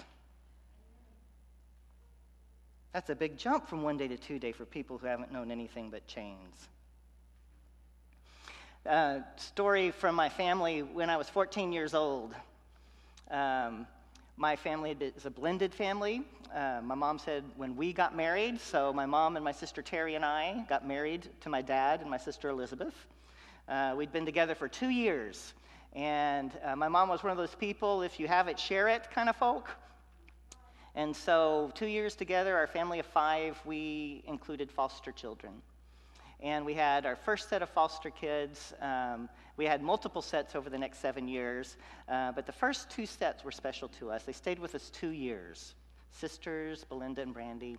That's 2.93 3.09
a 3.09 3.15
big 3.15 3.37
jump 3.37 3.67
from 3.67 3.83
one 3.83 3.97
day 3.97 4.07
to 4.07 4.17
two 4.17 4.39
day 4.39 4.51
for 4.51 4.65
people 4.65 4.97
who 4.97 5.07
haven't 5.07 5.31
known 5.31 5.51
anything 5.51 5.89
but 5.89 6.07
chains. 6.07 6.67
Uh, 8.85 9.19
story 9.35 9.91
from 9.91 10.15
my 10.15 10.29
family 10.29 10.81
when 10.81 11.09
I 11.09 11.17
was 11.17 11.27
14 11.29 11.73
years 11.73 11.93
old. 11.93 12.33
Um, 13.29 13.85
my 14.37 14.55
family 14.55 14.95
is 14.99 15.25
a 15.25 15.31
blended 15.31 15.73
family. 15.73 16.21
Uh, 16.53 16.79
my 16.83 16.93
mom 16.93 17.17
said 17.17 17.43
when 17.55 17.75
we 17.75 17.91
got 17.91 18.15
married, 18.15 18.61
so 18.61 18.93
my 18.93 19.05
mom 19.05 19.35
and 19.35 19.43
my 19.43 19.51
sister 19.51 19.81
Terry 19.81 20.13
and 20.13 20.23
I 20.23 20.63
got 20.69 20.87
married 20.87 21.27
to 21.41 21.49
my 21.49 21.63
dad 21.63 22.01
and 22.01 22.09
my 22.09 22.17
sister 22.17 22.49
Elizabeth. 22.49 22.93
Uh, 23.67 23.95
we'd 23.97 24.11
been 24.11 24.27
together 24.27 24.53
for 24.53 24.67
two 24.67 24.89
years. 24.89 25.53
And 25.93 26.51
uh, 26.63 26.75
my 26.75 26.87
mom 26.87 27.09
was 27.09 27.23
one 27.23 27.31
of 27.31 27.37
those 27.37 27.55
people, 27.55 28.03
if 28.03 28.19
you 28.19 28.27
have 28.27 28.47
it, 28.47 28.59
share 28.59 28.87
it 28.87 29.09
kind 29.09 29.27
of 29.27 29.35
folk. 29.35 29.71
And 30.93 31.15
so, 31.15 31.71
two 31.73 31.87
years 31.87 32.15
together, 32.15 32.55
our 32.55 32.67
family 32.67 32.99
of 32.99 33.07
five, 33.07 33.59
we 33.65 34.23
included 34.27 34.71
foster 34.71 35.11
children. 35.11 35.53
And 36.41 36.65
we 36.65 36.73
had 36.73 37.05
our 37.05 37.15
first 37.15 37.49
set 37.49 37.61
of 37.61 37.69
foster 37.69 38.09
kids. 38.09 38.73
Um, 38.81 39.29
we 39.55 39.65
had 39.65 39.81
multiple 39.81 40.21
sets 40.21 40.55
over 40.55 40.69
the 40.69 40.77
next 40.77 40.99
seven 40.99 41.27
years, 41.27 41.77
uh, 42.07 42.31
but 42.31 42.45
the 42.45 42.51
first 42.51 42.89
two 42.89 43.05
sets 43.05 43.43
were 43.43 43.51
special 43.51 43.87
to 43.99 44.11
us. 44.11 44.23
They 44.23 44.33
stayed 44.33 44.59
with 44.59 44.75
us 44.75 44.89
two 44.89 45.09
years. 45.09 45.73
Sisters, 46.11 46.83
Belinda 46.83 47.21
and 47.21 47.33
Brandy, 47.33 47.77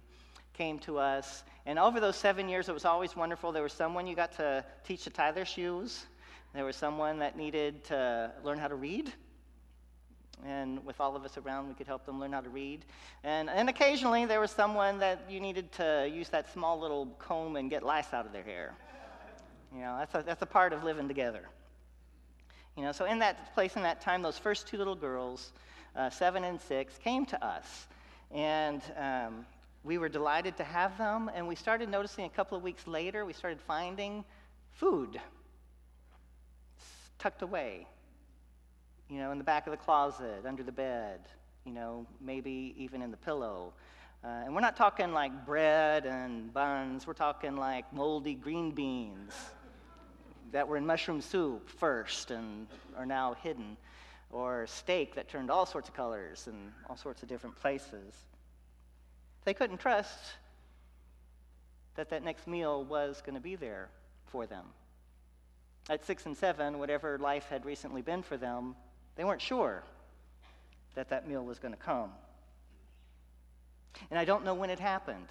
came 0.54 0.78
to 0.80 0.98
us, 0.98 1.44
and 1.66 1.78
over 1.78 2.00
those 2.00 2.16
seven 2.16 2.48
years, 2.48 2.68
it 2.68 2.72
was 2.72 2.84
always 2.84 3.14
wonderful. 3.14 3.52
There 3.52 3.62
was 3.62 3.72
someone 3.72 4.06
you 4.06 4.16
got 4.16 4.32
to 4.32 4.64
teach 4.84 5.04
to 5.04 5.10
tie 5.10 5.30
their 5.30 5.44
shoes, 5.44 6.06
there 6.54 6.64
was 6.64 6.76
someone 6.76 7.18
that 7.18 7.36
needed 7.36 7.84
to 7.84 8.32
learn 8.42 8.58
how 8.58 8.68
to 8.68 8.74
read. 8.74 9.12
And 10.46 10.84
with 10.84 11.00
all 11.00 11.16
of 11.16 11.24
us 11.24 11.36
around, 11.36 11.68
we 11.68 11.74
could 11.74 11.86
help 11.86 12.06
them 12.06 12.20
learn 12.20 12.32
how 12.32 12.40
to 12.40 12.48
read. 12.48 12.84
And, 13.24 13.50
and 13.50 13.68
occasionally, 13.68 14.24
there 14.24 14.40
was 14.40 14.50
someone 14.50 14.98
that 14.98 15.20
you 15.28 15.40
needed 15.40 15.72
to 15.72 16.10
use 16.12 16.28
that 16.28 16.52
small 16.52 16.78
little 16.78 17.06
comb 17.18 17.56
and 17.56 17.68
get 17.68 17.82
lice 17.82 18.12
out 18.12 18.26
of 18.26 18.32
their 18.32 18.42
hair. 18.42 18.74
You 19.74 19.80
know, 19.80 19.96
that's 19.98 20.14
a, 20.14 20.22
that's 20.24 20.42
a 20.42 20.46
part 20.46 20.72
of 20.72 20.84
living 20.84 21.08
together. 21.08 21.42
You 22.76 22.84
know, 22.84 22.92
so 22.92 23.04
in 23.04 23.18
that 23.18 23.52
place, 23.54 23.76
in 23.76 23.82
that 23.82 24.00
time, 24.00 24.22
those 24.22 24.38
first 24.38 24.68
two 24.68 24.78
little 24.78 24.94
girls, 24.94 25.52
uh, 25.96 26.10
seven 26.10 26.44
and 26.44 26.60
six, 26.60 26.96
came 26.98 27.26
to 27.26 27.44
us. 27.44 27.88
And 28.30 28.80
um, 28.96 29.46
we 29.82 29.98
were 29.98 30.08
delighted 30.08 30.56
to 30.58 30.64
have 30.64 30.96
them. 30.96 31.30
And 31.34 31.48
we 31.48 31.56
started 31.56 31.88
noticing 31.88 32.24
a 32.24 32.30
couple 32.30 32.56
of 32.56 32.62
weeks 32.62 32.86
later, 32.86 33.24
we 33.24 33.32
started 33.32 33.60
finding 33.60 34.24
food 34.72 35.20
tucked 37.18 37.42
away 37.42 37.84
you 39.08 39.18
know, 39.18 39.32
in 39.32 39.38
the 39.38 39.44
back 39.44 39.66
of 39.66 39.70
the 39.70 39.76
closet, 39.76 40.44
under 40.46 40.62
the 40.62 40.72
bed, 40.72 41.20
you 41.64 41.72
know, 41.72 42.06
maybe 42.20 42.74
even 42.76 43.02
in 43.02 43.10
the 43.10 43.16
pillow. 43.16 43.72
Uh, 44.22 44.28
and 44.44 44.54
we're 44.54 44.60
not 44.60 44.76
talking 44.76 45.12
like 45.12 45.46
bread 45.46 46.04
and 46.04 46.52
buns, 46.52 47.06
we're 47.06 47.12
talking 47.14 47.56
like 47.56 47.90
moldy 47.92 48.34
green 48.34 48.70
beans 48.72 49.32
that 50.52 50.66
were 50.66 50.76
in 50.76 50.84
mushroom 50.84 51.20
soup 51.20 51.68
first 51.68 52.30
and 52.30 52.66
are 52.96 53.06
now 53.06 53.34
hidden, 53.42 53.76
or 54.30 54.66
steak 54.66 55.14
that 55.14 55.28
turned 55.28 55.50
all 55.50 55.66
sorts 55.66 55.88
of 55.88 55.94
colors 55.94 56.46
in 56.46 56.72
all 56.88 56.96
sorts 56.96 57.22
of 57.22 57.28
different 57.28 57.56
places. 57.56 58.14
They 59.44 59.54
couldn't 59.54 59.78
trust 59.78 60.18
that 61.94 62.10
that 62.10 62.22
next 62.22 62.46
meal 62.46 62.84
was 62.84 63.22
going 63.24 63.34
to 63.34 63.40
be 63.40 63.56
there 63.56 63.88
for 64.26 64.46
them. 64.46 64.64
At 65.88 66.04
six 66.04 66.26
and 66.26 66.36
seven, 66.36 66.78
whatever 66.78 67.18
life 67.18 67.46
had 67.48 67.64
recently 67.64 68.02
been 68.02 68.22
for 68.22 68.36
them 68.36 68.74
they 69.18 69.24
weren't 69.24 69.42
sure 69.42 69.82
that 70.94 71.08
that 71.08 71.28
meal 71.28 71.44
was 71.44 71.58
going 71.58 71.74
to 71.74 71.80
come. 71.80 72.12
And 74.10 74.18
I 74.18 74.24
don't 74.24 74.44
know 74.44 74.54
when 74.54 74.70
it 74.70 74.78
happened. 74.78 75.26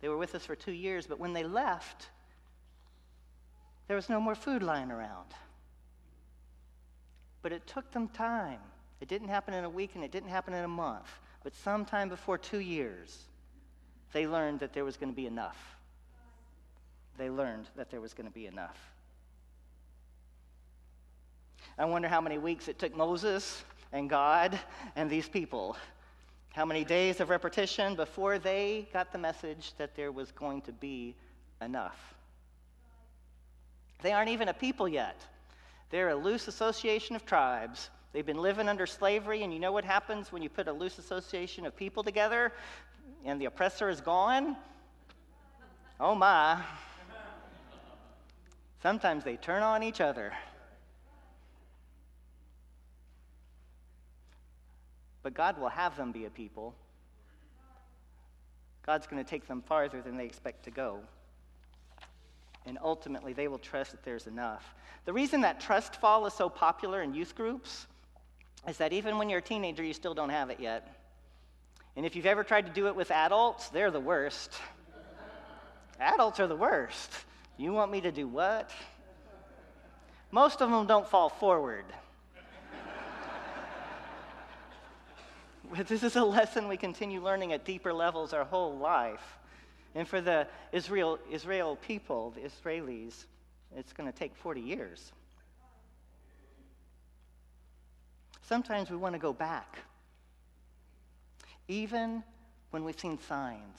They 0.00 0.08
were 0.08 0.16
with 0.16 0.36
us 0.36 0.46
for 0.46 0.54
two 0.54 0.72
years, 0.72 1.08
but 1.08 1.18
when 1.18 1.32
they 1.32 1.42
left, 1.42 2.06
there 3.88 3.96
was 3.96 4.08
no 4.08 4.20
more 4.20 4.36
food 4.36 4.62
lying 4.62 4.92
around. 4.92 5.26
But 7.42 7.50
it 7.50 7.66
took 7.66 7.90
them 7.90 8.06
time. 8.08 8.60
It 9.00 9.08
didn't 9.08 9.28
happen 9.28 9.54
in 9.54 9.64
a 9.64 9.70
week 9.70 9.96
and 9.96 10.04
it 10.04 10.12
didn't 10.12 10.30
happen 10.30 10.54
in 10.54 10.64
a 10.64 10.68
month. 10.68 11.10
But 11.42 11.52
sometime 11.56 12.08
before 12.08 12.38
two 12.38 12.60
years, 12.60 13.24
they 14.12 14.28
learned 14.28 14.60
that 14.60 14.72
there 14.72 14.84
was 14.84 14.96
going 14.96 15.10
to 15.10 15.16
be 15.16 15.26
enough. 15.26 15.76
They 17.18 17.28
learned 17.28 17.66
that 17.74 17.90
there 17.90 18.00
was 18.00 18.14
going 18.14 18.28
to 18.28 18.32
be 18.32 18.46
enough. 18.46 18.91
I 21.78 21.84
wonder 21.84 22.08
how 22.08 22.20
many 22.20 22.38
weeks 22.38 22.68
it 22.68 22.78
took 22.78 22.96
Moses 22.96 23.64
and 23.92 24.08
God 24.08 24.58
and 24.96 25.10
these 25.10 25.28
people. 25.28 25.76
How 26.52 26.64
many 26.64 26.84
days 26.84 27.20
of 27.20 27.30
repetition 27.30 27.94
before 27.96 28.38
they 28.38 28.88
got 28.92 29.12
the 29.12 29.18
message 29.18 29.72
that 29.78 29.94
there 29.96 30.12
was 30.12 30.30
going 30.32 30.62
to 30.62 30.72
be 30.72 31.14
enough. 31.62 32.14
They 34.02 34.12
aren't 34.12 34.30
even 34.30 34.48
a 34.48 34.54
people 34.54 34.88
yet. 34.88 35.24
They're 35.90 36.10
a 36.10 36.16
loose 36.16 36.48
association 36.48 37.16
of 37.16 37.24
tribes. 37.24 37.90
They've 38.12 38.26
been 38.26 38.42
living 38.42 38.68
under 38.68 38.86
slavery, 38.86 39.42
and 39.42 39.52
you 39.52 39.60
know 39.60 39.72
what 39.72 39.84
happens 39.84 40.32
when 40.32 40.42
you 40.42 40.48
put 40.48 40.68
a 40.68 40.72
loose 40.72 40.98
association 40.98 41.64
of 41.64 41.76
people 41.76 42.02
together 42.02 42.52
and 43.24 43.40
the 43.40 43.46
oppressor 43.46 43.88
is 43.88 44.00
gone? 44.00 44.56
Oh 46.00 46.14
my. 46.14 46.62
Sometimes 48.82 49.22
they 49.22 49.36
turn 49.36 49.62
on 49.62 49.82
each 49.82 50.00
other. 50.00 50.32
But 55.22 55.34
God 55.34 55.58
will 55.58 55.68
have 55.68 55.96
them 55.96 56.12
be 56.12 56.24
a 56.24 56.30
people. 56.30 56.74
God's 58.84 59.06
going 59.06 59.22
to 59.22 59.28
take 59.28 59.46
them 59.46 59.62
farther 59.62 60.02
than 60.02 60.16
they 60.16 60.24
expect 60.24 60.64
to 60.64 60.70
go. 60.70 61.00
And 62.66 62.78
ultimately, 62.82 63.32
they 63.32 63.48
will 63.48 63.58
trust 63.58 63.92
that 63.92 64.04
there's 64.04 64.26
enough. 64.26 64.74
The 65.04 65.12
reason 65.12 65.40
that 65.42 65.60
trust 65.60 65.96
fall 65.96 66.26
is 66.26 66.34
so 66.34 66.48
popular 66.48 67.02
in 67.02 67.14
youth 67.14 67.34
groups 67.34 67.86
is 68.68 68.76
that 68.78 68.92
even 68.92 69.18
when 69.18 69.28
you're 69.28 69.40
a 69.40 69.42
teenager, 69.42 69.82
you 69.82 69.94
still 69.94 70.14
don't 70.14 70.30
have 70.30 70.50
it 70.50 70.60
yet. 70.60 70.96
And 71.96 72.06
if 72.06 72.16
you've 72.16 72.26
ever 72.26 72.44
tried 72.44 72.66
to 72.66 72.72
do 72.72 72.86
it 72.86 72.96
with 72.96 73.10
adults, 73.10 73.68
they're 73.68 73.90
the 73.90 74.00
worst. 74.00 74.54
adults 76.00 76.40
are 76.40 76.46
the 76.46 76.56
worst. 76.56 77.12
You 77.56 77.72
want 77.72 77.90
me 77.90 78.00
to 78.00 78.12
do 78.12 78.26
what? 78.26 78.70
Most 80.30 80.62
of 80.62 80.70
them 80.70 80.86
don't 80.86 81.06
fall 81.06 81.28
forward. 81.28 81.84
this 85.88 86.02
is 86.02 86.16
a 86.16 86.24
lesson 86.24 86.68
we 86.68 86.76
continue 86.76 87.22
learning 87.22 87.52
at 87.52 87.64
deeper 87.64 87.92
levels 87.92 88.32
our 88.32 88.44
whole 88.44 88.76
life. 88.76 89.38
And 89.94 90.06
for 90.06 90.20
the 90.20 90.46
Israel, 90.72 91.18
Israel 91.30 91.76
people, 91.76 92.30
the 92.30 92.40
Israelis, 92.40 93.26
it's 93.76 93.92
going 93.92 94.10
to 94.10 94.18
take 94.18 94.34
40 94.36 94.60
years. 94.60 95.12
Sometimes 98.42 98.90
we 98.90 98.96
want 98.96 99.14
to 99.14 99.18
go 99.18 99.32
back, 99.32 99.78
even 101.68 102.22
when 102.70 102.84
we've 102.84 102.98
seen 102.98 103.18
signs 103.18 103.78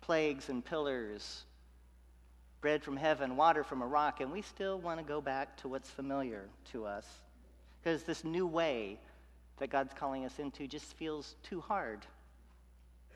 plagues 0.00 0.48
and 0.48 0.64
pillars, 0.64 1.44
bread 2.60 2.82
from 2.82 2.96
heaven, 2.96 3.36
water 3.36 3.62
from 3.62 3.82
a 3.82 3.86
rock, 3.86 4.20
and 4.20 4.32
we 4.32 4.42
still 4.42 4.80
want 4.80 4.98
to 4.98 5.04
go 5.04 5.20
back 5.20 5.56
to 5.56 5.68
what's 5.68 5.88
familiar 5.88 6.42
to 6.72 6.84
us. 6.84 7.06
Because 7.80 8.02
this 8.02 8.24
new 8.24 8.44
way 8.44 8.98
that 9.58 9.70
God's 9.70 9.92
calling 9.94 10.24
us 10.24 10.38
into 10.38 10.66
just 10.66 10.92
feels 10.94 11.36
too 11.42 11.60
hard. 11.60 12.00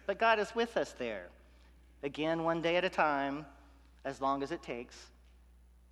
But 0.07 0.19
God 0.19 0.39
is 0.39 0.55
with 0.55 0.77
us 0.77 0.93
there. 0.93 1.27
Again, 2.03 2.45
one 2.45 2.63
day 2.63 2.77
at 2.77 2.85
a 2.85 2.89
time, 2.89 3.47
as 4.05 4.21
long 4.21 4.43
as 4.43 4.53
it 4.53 4.63
takes, 4.63 4.97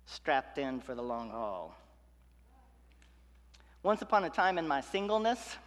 strapped 0.05 0.57
in 0.57 0.79
for 0.79 0.95
the 0.95 1.01
long 1.01 1.31
haul. 1.31 1.75
Once 3.83 4.01
upon 4.01 4.23
a 4.23 4.29
time 4.29 4.57
in 4.57 4.67
my 4.67 4.81
singleness, 4.81 5.57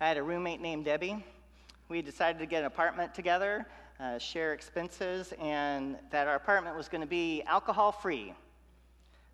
I 0.00 0.08
had 0.08 0.16
a 0.16 0.22
roommate 0.22 0.60
named 0.60 0.84
Debbie. 0.84 1.22
We 1.88 2.00
decided 2.00 2.38
to 2.38 2.46
get 2.46 2.60
an 2.60 2.66
apartment 2.66 3.14
together, 3.14 3.66
uh, 3.98 4.18
share 4.18 4.52
expenses, 4.54 5.34
and 5.40 5.96
that 6.10 6.28
our 6.28 6.36
apartment 6.36 6.76
was 6.76 6.88
going 6.88 7.02
to 7.02 7.06
be 7.06 7.42
alcohol 7.42 7.92
free. 7.92 8.32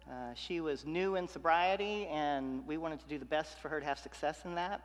Uh, 0.08 0.32
she 0.34 0.60
was 0.60 0.86
new 0.86 1.16
in 1.16 1.26
sobriety, 1.26 2.06
and 2.06 2.64
we 2.66 2.76
wanted 2.76 3.00
to 3.00 3.08
do 3.08 3.18
the 3.18 3.24
best 3.24 3.58
for 3.58 3.68
her 3.68 3.80
to 3.80 3.86
have 3.86 3.98
success 3.98 4.44
in 4.44 4.54
that. 4.54 4.80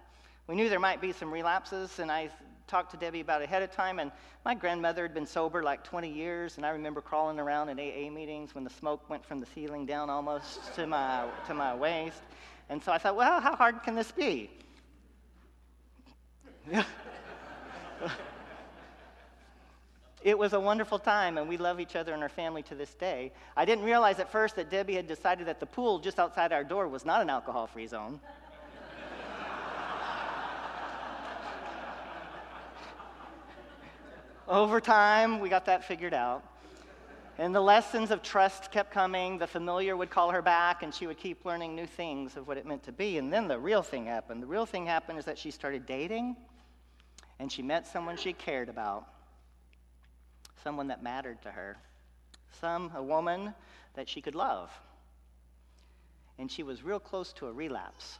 We 0.47 0.55
knew 0.55 0.67
there 0.67 0.79
might 0.79 0.99
be 0.99 1.11
some 1.11 1.31
relapses, 1.31 1.99
and 1.99 2.11
I 2.11 2.29
talked 2.67 2.89
to 2.91 2.97
Debbie 2.97 3.19
about 3.19 3.43
ahead 3.43 3.61
of 3.61 3.71
time. 3.71 3.99
And 3.99 4.11
my 4.43 4.55
grandmother 4.55 5.03
had 5.03 5.13
been 5.13 5.27
sober 5.27 5.61
like 5.61 5.83
20 5.83 6.09
years, 6.09 6.57
and 6.57 6.65
I 6.65 6.69
remember 6.69 7.01
crawling 7.01 7.39
around 7.39 7.69
in 7.69 7.79
AA 7.79 8.09
meetings 8.09 8.55
when 8.55 8.63
the 8.63 8.69
smoke 8.71 9.07
went 9.09 9.23
from 9.23 9.39
the 9.39 9.45
ceiling 9.53 9.85
down 9.85 10.09
almost 10.09 10.73
to 10.75 10.87
my, 10.87 11.27
to 11.47 11.53
my 11.53 11.75
waist. 11.75 12.21
And 12.69 12.81
so 12.81 12.91
I 12.91 12.97
thought, 12.97 13.15
well, 13.15 13.39
how 13.39 13.55
hard 13.55 13.83
can 13.83 13.93
this 13.93 14.11
be? 14.11 14.49
It 20.23 20.37
was 20.37 20.53
a 20.53 20.59
wonderful 20.59 20.99
time, 20.99 21.39
and 21.39 21.49
we 21.49 21.57
love 21.57 21.79
each 21.79 21.95
other 21.95 22.13
and 22.13 22.21
our 22.21 22.29
family 22.29 22.61
to 22.63 22.75
this 22.75 22.93
day. 22.93 23.31
I 23.57 23.65
didn't 23.65 23.83
realize 23.83 24.19
at 24.19 24.31
first 24.31 24.55
that 24.57 24.69
Debbie 24.69 24.93
had 24.93 25.07
decided 25.07 25.47
that 25.47 25.59
the 25.59 25.65
pool 25.65 25.97
just 25.97 26.19
outside 26.19 26.53
our 26.53 26.63
door 26.63 26.87
was 26.87 27.05
not 27.05 27.21
an 27.21 27.29
alcohol 27.31 27.65
free 27.65 27.87
zone. 27.87 28.19
Over 34.47 34.79
time, 34.79 35.39
we 35.39 35.49
got 35.49 35.65
that 35.65 35.85
figured 35.85 36.13
out. 36.13 36.43
And 37.39 37.55
the 37.55 37.61
lessons 37.61 38.11
of 38.11 38.21
trust 38.21 38.69
kept 38.69 38.91
coming. 38.91 39.39
The 39.39 39.47
familiar 39.47 39.97
would 39.97 40.11
call 40.11 40.29
her 40.29 40.43
back, 40.43 40.83
and 40.83 40.93
she 40.93 41.07
would 41.07 41.17
keep 41.17 41.45
learning 41.45 41.75
new 41.75 41.87
things 41.87 42.37
of 42.37 42.47
what 42.47 42.57
it 42.57 42.67
meant 42.67 42.83
to 42.83 42.91
be. 42.91 43.17
And 43.17 43.33
then 43.33 43.47
the 43.47 43.57
real 43.57 43.81
thing 43.81 44.05
happened. 44.05 44.43
The 44.43 44.47
real 44.47 44.67
thing 44.67 44.85
happened 44.85 45.17
is 45.17 45.25
that 45.25 45.39
she 45.39 45.49
started 45.49 45.87
dating, 45.87 46.35
and 47.39 47.51
she 47.51 47.63
met 47.63 47.87
someone 47.87 48.17
she 48.17 48.33
cared 48.33 48.69
about 48.69 49.07
someone 50.63 50.87
that 50.87 51.03
mattered 51.03 51.41
to 51.43 51.51
her, 51.51 51.77
some 52.59 52.91
a 52.95 53.03
woman 53.03 53.53
that 53.95 54.07
she 54.07 54.21
could 54.21 54.35
love. 54.35 54.71
And 56.37 56.51
she 56.51 56.63
was 56.63 56.83
real 56.83 56.99
close 56.99 57.33
to 57.33 57.47
a 57.47 57.51
relapse. 57.51 58.19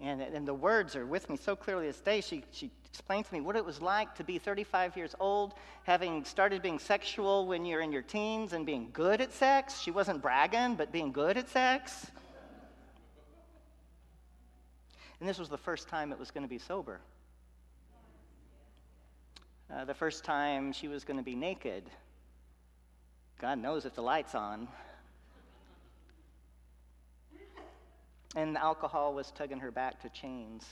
And, 0.00 0.20
and 0.20 0.46
the 0.46 0.54
words 0.54 0.94
are 0.94 1.06
with 1.06 1.28
me 1.30 1.36
so 1.36 1.56
clearly 1.56 1.86
this 1.86 2.00
day. 2.00 2.20
She, 2.20 2.44
she 2.52 2.70
explained 2.84 3.24
to 3.26 3.34
me 3.34 3.40
what 3.40 3.56
it 3.56 3.64
was 3.64 3.80
like 3.80 4.14
to 4.16 4.24
be 4.24 4.38
35 4.38 4.96
years 4.96 5.14
old, 5.18 5.54
having 5.84 6.24
started 6.24 6.62
being 6.62 6.78
sexual 6.78 7.46
when 7.46 7.64
you're 7.64 7.80
in 7.80 7.92
your 7.92 8.02
teens 8.02 8.52
and 8.52 8.66
being 8.66 8.90
good 8.92 9.20
at 9.20 9.32
sex. 9.32 9.80
She 9.80 9.90
wasn't 9.90 10.20
bragging, 10.20 10.74
but 10.74 10.92
being 10.92 11.12
good 11.12 11.36
at 11.36 11.48
sex. 11.48 12.06
And 15.20 15.28
this 15.28 15.38
was 15.38 15.48
the 15.48 15.58
first 15.58 15.88
time 15.88 16.12
it 16.12 16.18
was 16.18 16.30
going 16.30 16.44
to 16.44 16.48
be 16.48 16.58
sober. 16.58 17.00
Uh, 19.72 19.84
the 19.84 19.94
first 19.94 20.24
time 20.24 20.72
she 20.72 20.86
was 20.86 21.04
going 21.04 21.16
to 21.16 21.24
be 21.24 21.34
naked. 21.34 21.82
God 23.40 23.58
knows 23.58 23.84
if 23.84 23.94
the 23.94 24.02
light's 24.02 24.34
on. 24.34 24.68
And 28.36 28.54
the 28.54 28.62
alcohol 28.62 29.14
was 29.14 29.30
tugging 29.32 29.58
her 29.60 29.70
back 29.70 30.02
to 30.02 30.08
chains. 30.10 30.64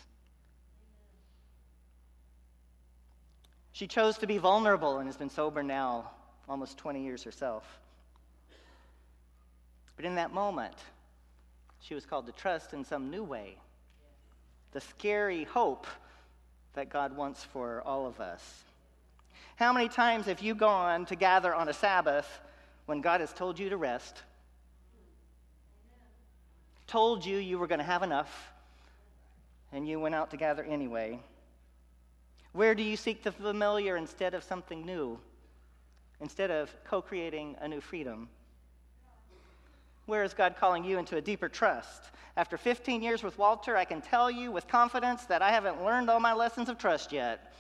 She 3.73 3.89
chose 3.89 4.19
to 4.19 4.27
be 4.27 4.39
vulnerable 4.39 4.99
and 4.99 5.09
has 5.09 5.17
been 5.17 5.31
sober 5.31 5.63
now 5.63 6.11
almost 6.49 6.79
20 6.79 7.03
years 7.03 7.25
herself. 7.25 7.65
But 9.97 10.05
in 10.05 10.15
that 10.17 10.33
moment, 10.33 10.77
she 11.81 11.95
was 11.95 12.07
called 12.07 12.27
to 12.27 12.33
trust 12.33 12.73
in 12.73 12.85
some 12.85 13.11
new 13.11 13.25
way 13.25 13.57
the 14.73 14.81
scary 14.81 15.45
hope 15.45 15.87
that 16.75 16.89
God 16.89 17.17
wants 17.17 17.45
for 17.45 17.81
all 17.83 18.07
of 18.07 18.21
us. 18.21 18.65
How 19.57 19.73
many 19.73 19.89
times 19.89 20.27
have 20.27 20.41
you 20.41 20.55
gone 20.55 21.07
to 21.07 21.17
gather 21.17 21.55
on 21.55 21.69
a 21.69 21.73
Sabbath 21.73 22.41
when 22.87 23.01
God 23.01 23.21
has 23.21 23.33
told 23.33 23.59
you 23.59 23.71
to 23.71 23.77
rest? 23.77 24.23
told 26.87 27.25
you 27.25 27.39
you 27.39 27.59
were 27.59 27.67
going 27.67 27.81
to 27.81 27.85
have 27.85 28.03
enough, 28.03 28.53
and 29.73 29.89
you 29.89 29.99
went 29.99 30.15
out 30.15 30.31
to 30.31 30.37
gather 30.37 30.63
anyway? 30.63 31.19
Where 32.53 32.75
do 32.75 32.83
you 32.83 32.97
seek 32.97 33.23
the 33.23 33.33
familiar 33.33 33.97
instead 33.97 34.35
of 34.35 34.45
something 34.45 34.85
new? 34.87 35.19
Instead 36.21 36.51
of 36.51 36.75
co 36.85 37.03
creating 37.03 37.57
a 37.61 37.67
new 37.67 37.81
freedom? 37.81 38.29
Where 40.07 40.23
is 40.23 40.35
God 40.35 40.55
calling 40.57 40.85
you 40.85 40.99
into 40.99 41.17
a 41.17 41.21
deeper 41.21 41.49
trust? 41.49 42.13
After 42.37 42.57
15 42.57 43.03
years 43.03 43.23
with 43.23 43.39
Walter, 43.39 43.77
I 43.77 43.85
can 43.85 44.01
tell 44.01 44.31
you 44.31 44.53
with 44.53 44.69
confidence 44.69 45.25
that 45.25 45.43
I 45.43 45.51
haven't 45.51 45.85
learned 45.85 46.11
all 46.11 46.21
my 46.21 46.33
lessons 46.33 46.69
of 46.69 46.79
trust 46.79 47.11
yet. 47.11 47.53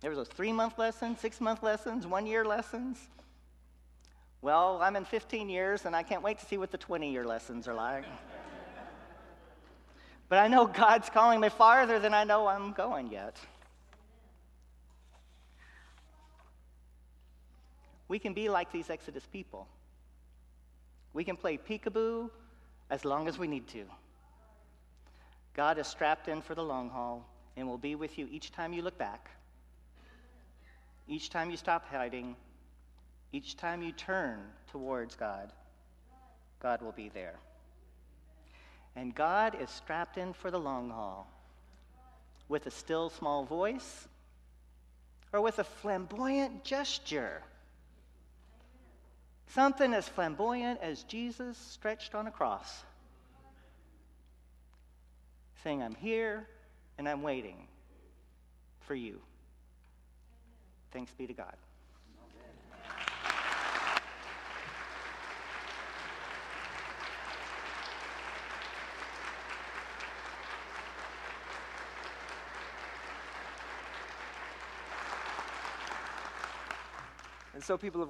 There 0.00 0.10
was 0.10 0.18
a 0.18 0.24
three 0.24 0.52
month 0.52 0.78
lesson, 0.78 1.16
six 1.18 1.40
month 1.40 1.62
lessons, 1.62 2.06
one 2.06 2.26
year 2.26 2.44
lessons. 2.44 2.98
Well, 4.42 4.80
I'm 4.80 4.96
in 4.96 5.04
15 5.04 5.50
years 5.50 5.84
and 5.84 5.94
I 5.94 6.02
can't 6.02 6.22
wait 6.22 6.38
to 6.38 6.46
see 6.46 6.56
what 6.56 6.70
the 6.70 6.78
20 6.78 7.12
year 7.12 7.26
lessons 7.26 7.68
are 7.68 7.74
like. 7.74 8.04
but 10.30 10.38
I 10.38 10.48
know 10.48 10.66
God's 10.66 11.10
calling 11.10 11.40
me 11.40 11.50
farther 11.50 11.98
than 11.98 12.14
I 12.14 12.24
know 12.24 12.46
I'm 12.46 12.72
going 12.72 13.12
yet. 13.12 13.36
We 18.08 18.18
can 18.18 18.32
be 18.32 18.48
like 18.48 18.72
these 18.72 18.88
Exodus 18.88 19.24
people. 19.30 19.68
We 21.12 21.22
can 21.22 21.36
play 21.36 21.58
peekaboo 21.58 22.30
as 22.88 23.04
long 23.04 23.28
as 23.28 23.38
we 23.38 23.46
need 23.46 23.68
to. 23.68 23.84
God 25.54 25.78
is 25.78 25.86
strapped 25.86 26.28
in 26.28 26.40
for 26.40 26.54
the 26.54 26.64
long 26.64 26.88
haul 26.88 27.28
and 27.56 27.68
will 27.68 27.78
be 27.78 27.94
with 27.94 28.18
you 28.18 28.26
each 28.30 28.52
time 28.52 28.72
you 28.72 28.82
look 28.82 28.96
back, 28.96 29.30
each 31.08 31.30
time 31.30 31.50
you 31.50 31.56
stop 31.56 31.86
hiding, 31.86 32.36
each 33.32 33.56
time 33.56 33.82
you 33.82 33.92
turn 33.92 34.40
towards 34.70 35.16
God, 35.16 35.52
God 36.60 36.82
will 36.82 36.92
be 36.92 37.08
there. 37.08 37.36
And 38.96 39.14
God 39.14 39.56
is 39.60 39.70
strapped 39.70 40.18
in 40.18 40.32
for 40.32 40.50
the 40.50 40.58
long 40.58 40.90
haul 40.90 41.28
with 42.48 42.66
a 42.66 42.70
still 42.70 43.10
small 43.10 43.44
voice 43.44 44.08
or 45.32 45.40
with 45.40 45.58
a 45.58 45.64
flamboyant 45.64 46.64
gesture. 46.64 47.42
Something 49.46 49.94
as 49.94 50.08
flamboyant 50.08 50.80
as 50.80 51.02
Jesus 51.04 51.56
stretched 51.56 52.14
on 52.14 52.26
a 52.26 52.30
cross, 52.30 52.84
saying, 55.62 55.82
I'm 55.82 55.94
here 55.94 56.46
and 56.98 57.08
I'm 57.08 57.22
waiting 57.22 57.66
for 58.80 58.94
you. 58.94 59.20
Thanks 60.92 61.12
be 61.12 61.26
to 61.26 61.32
God. 61.32 61.54
And 77.52 77.66
so 77.66 77.76
people 77.76 78.00
have 78.00 78.08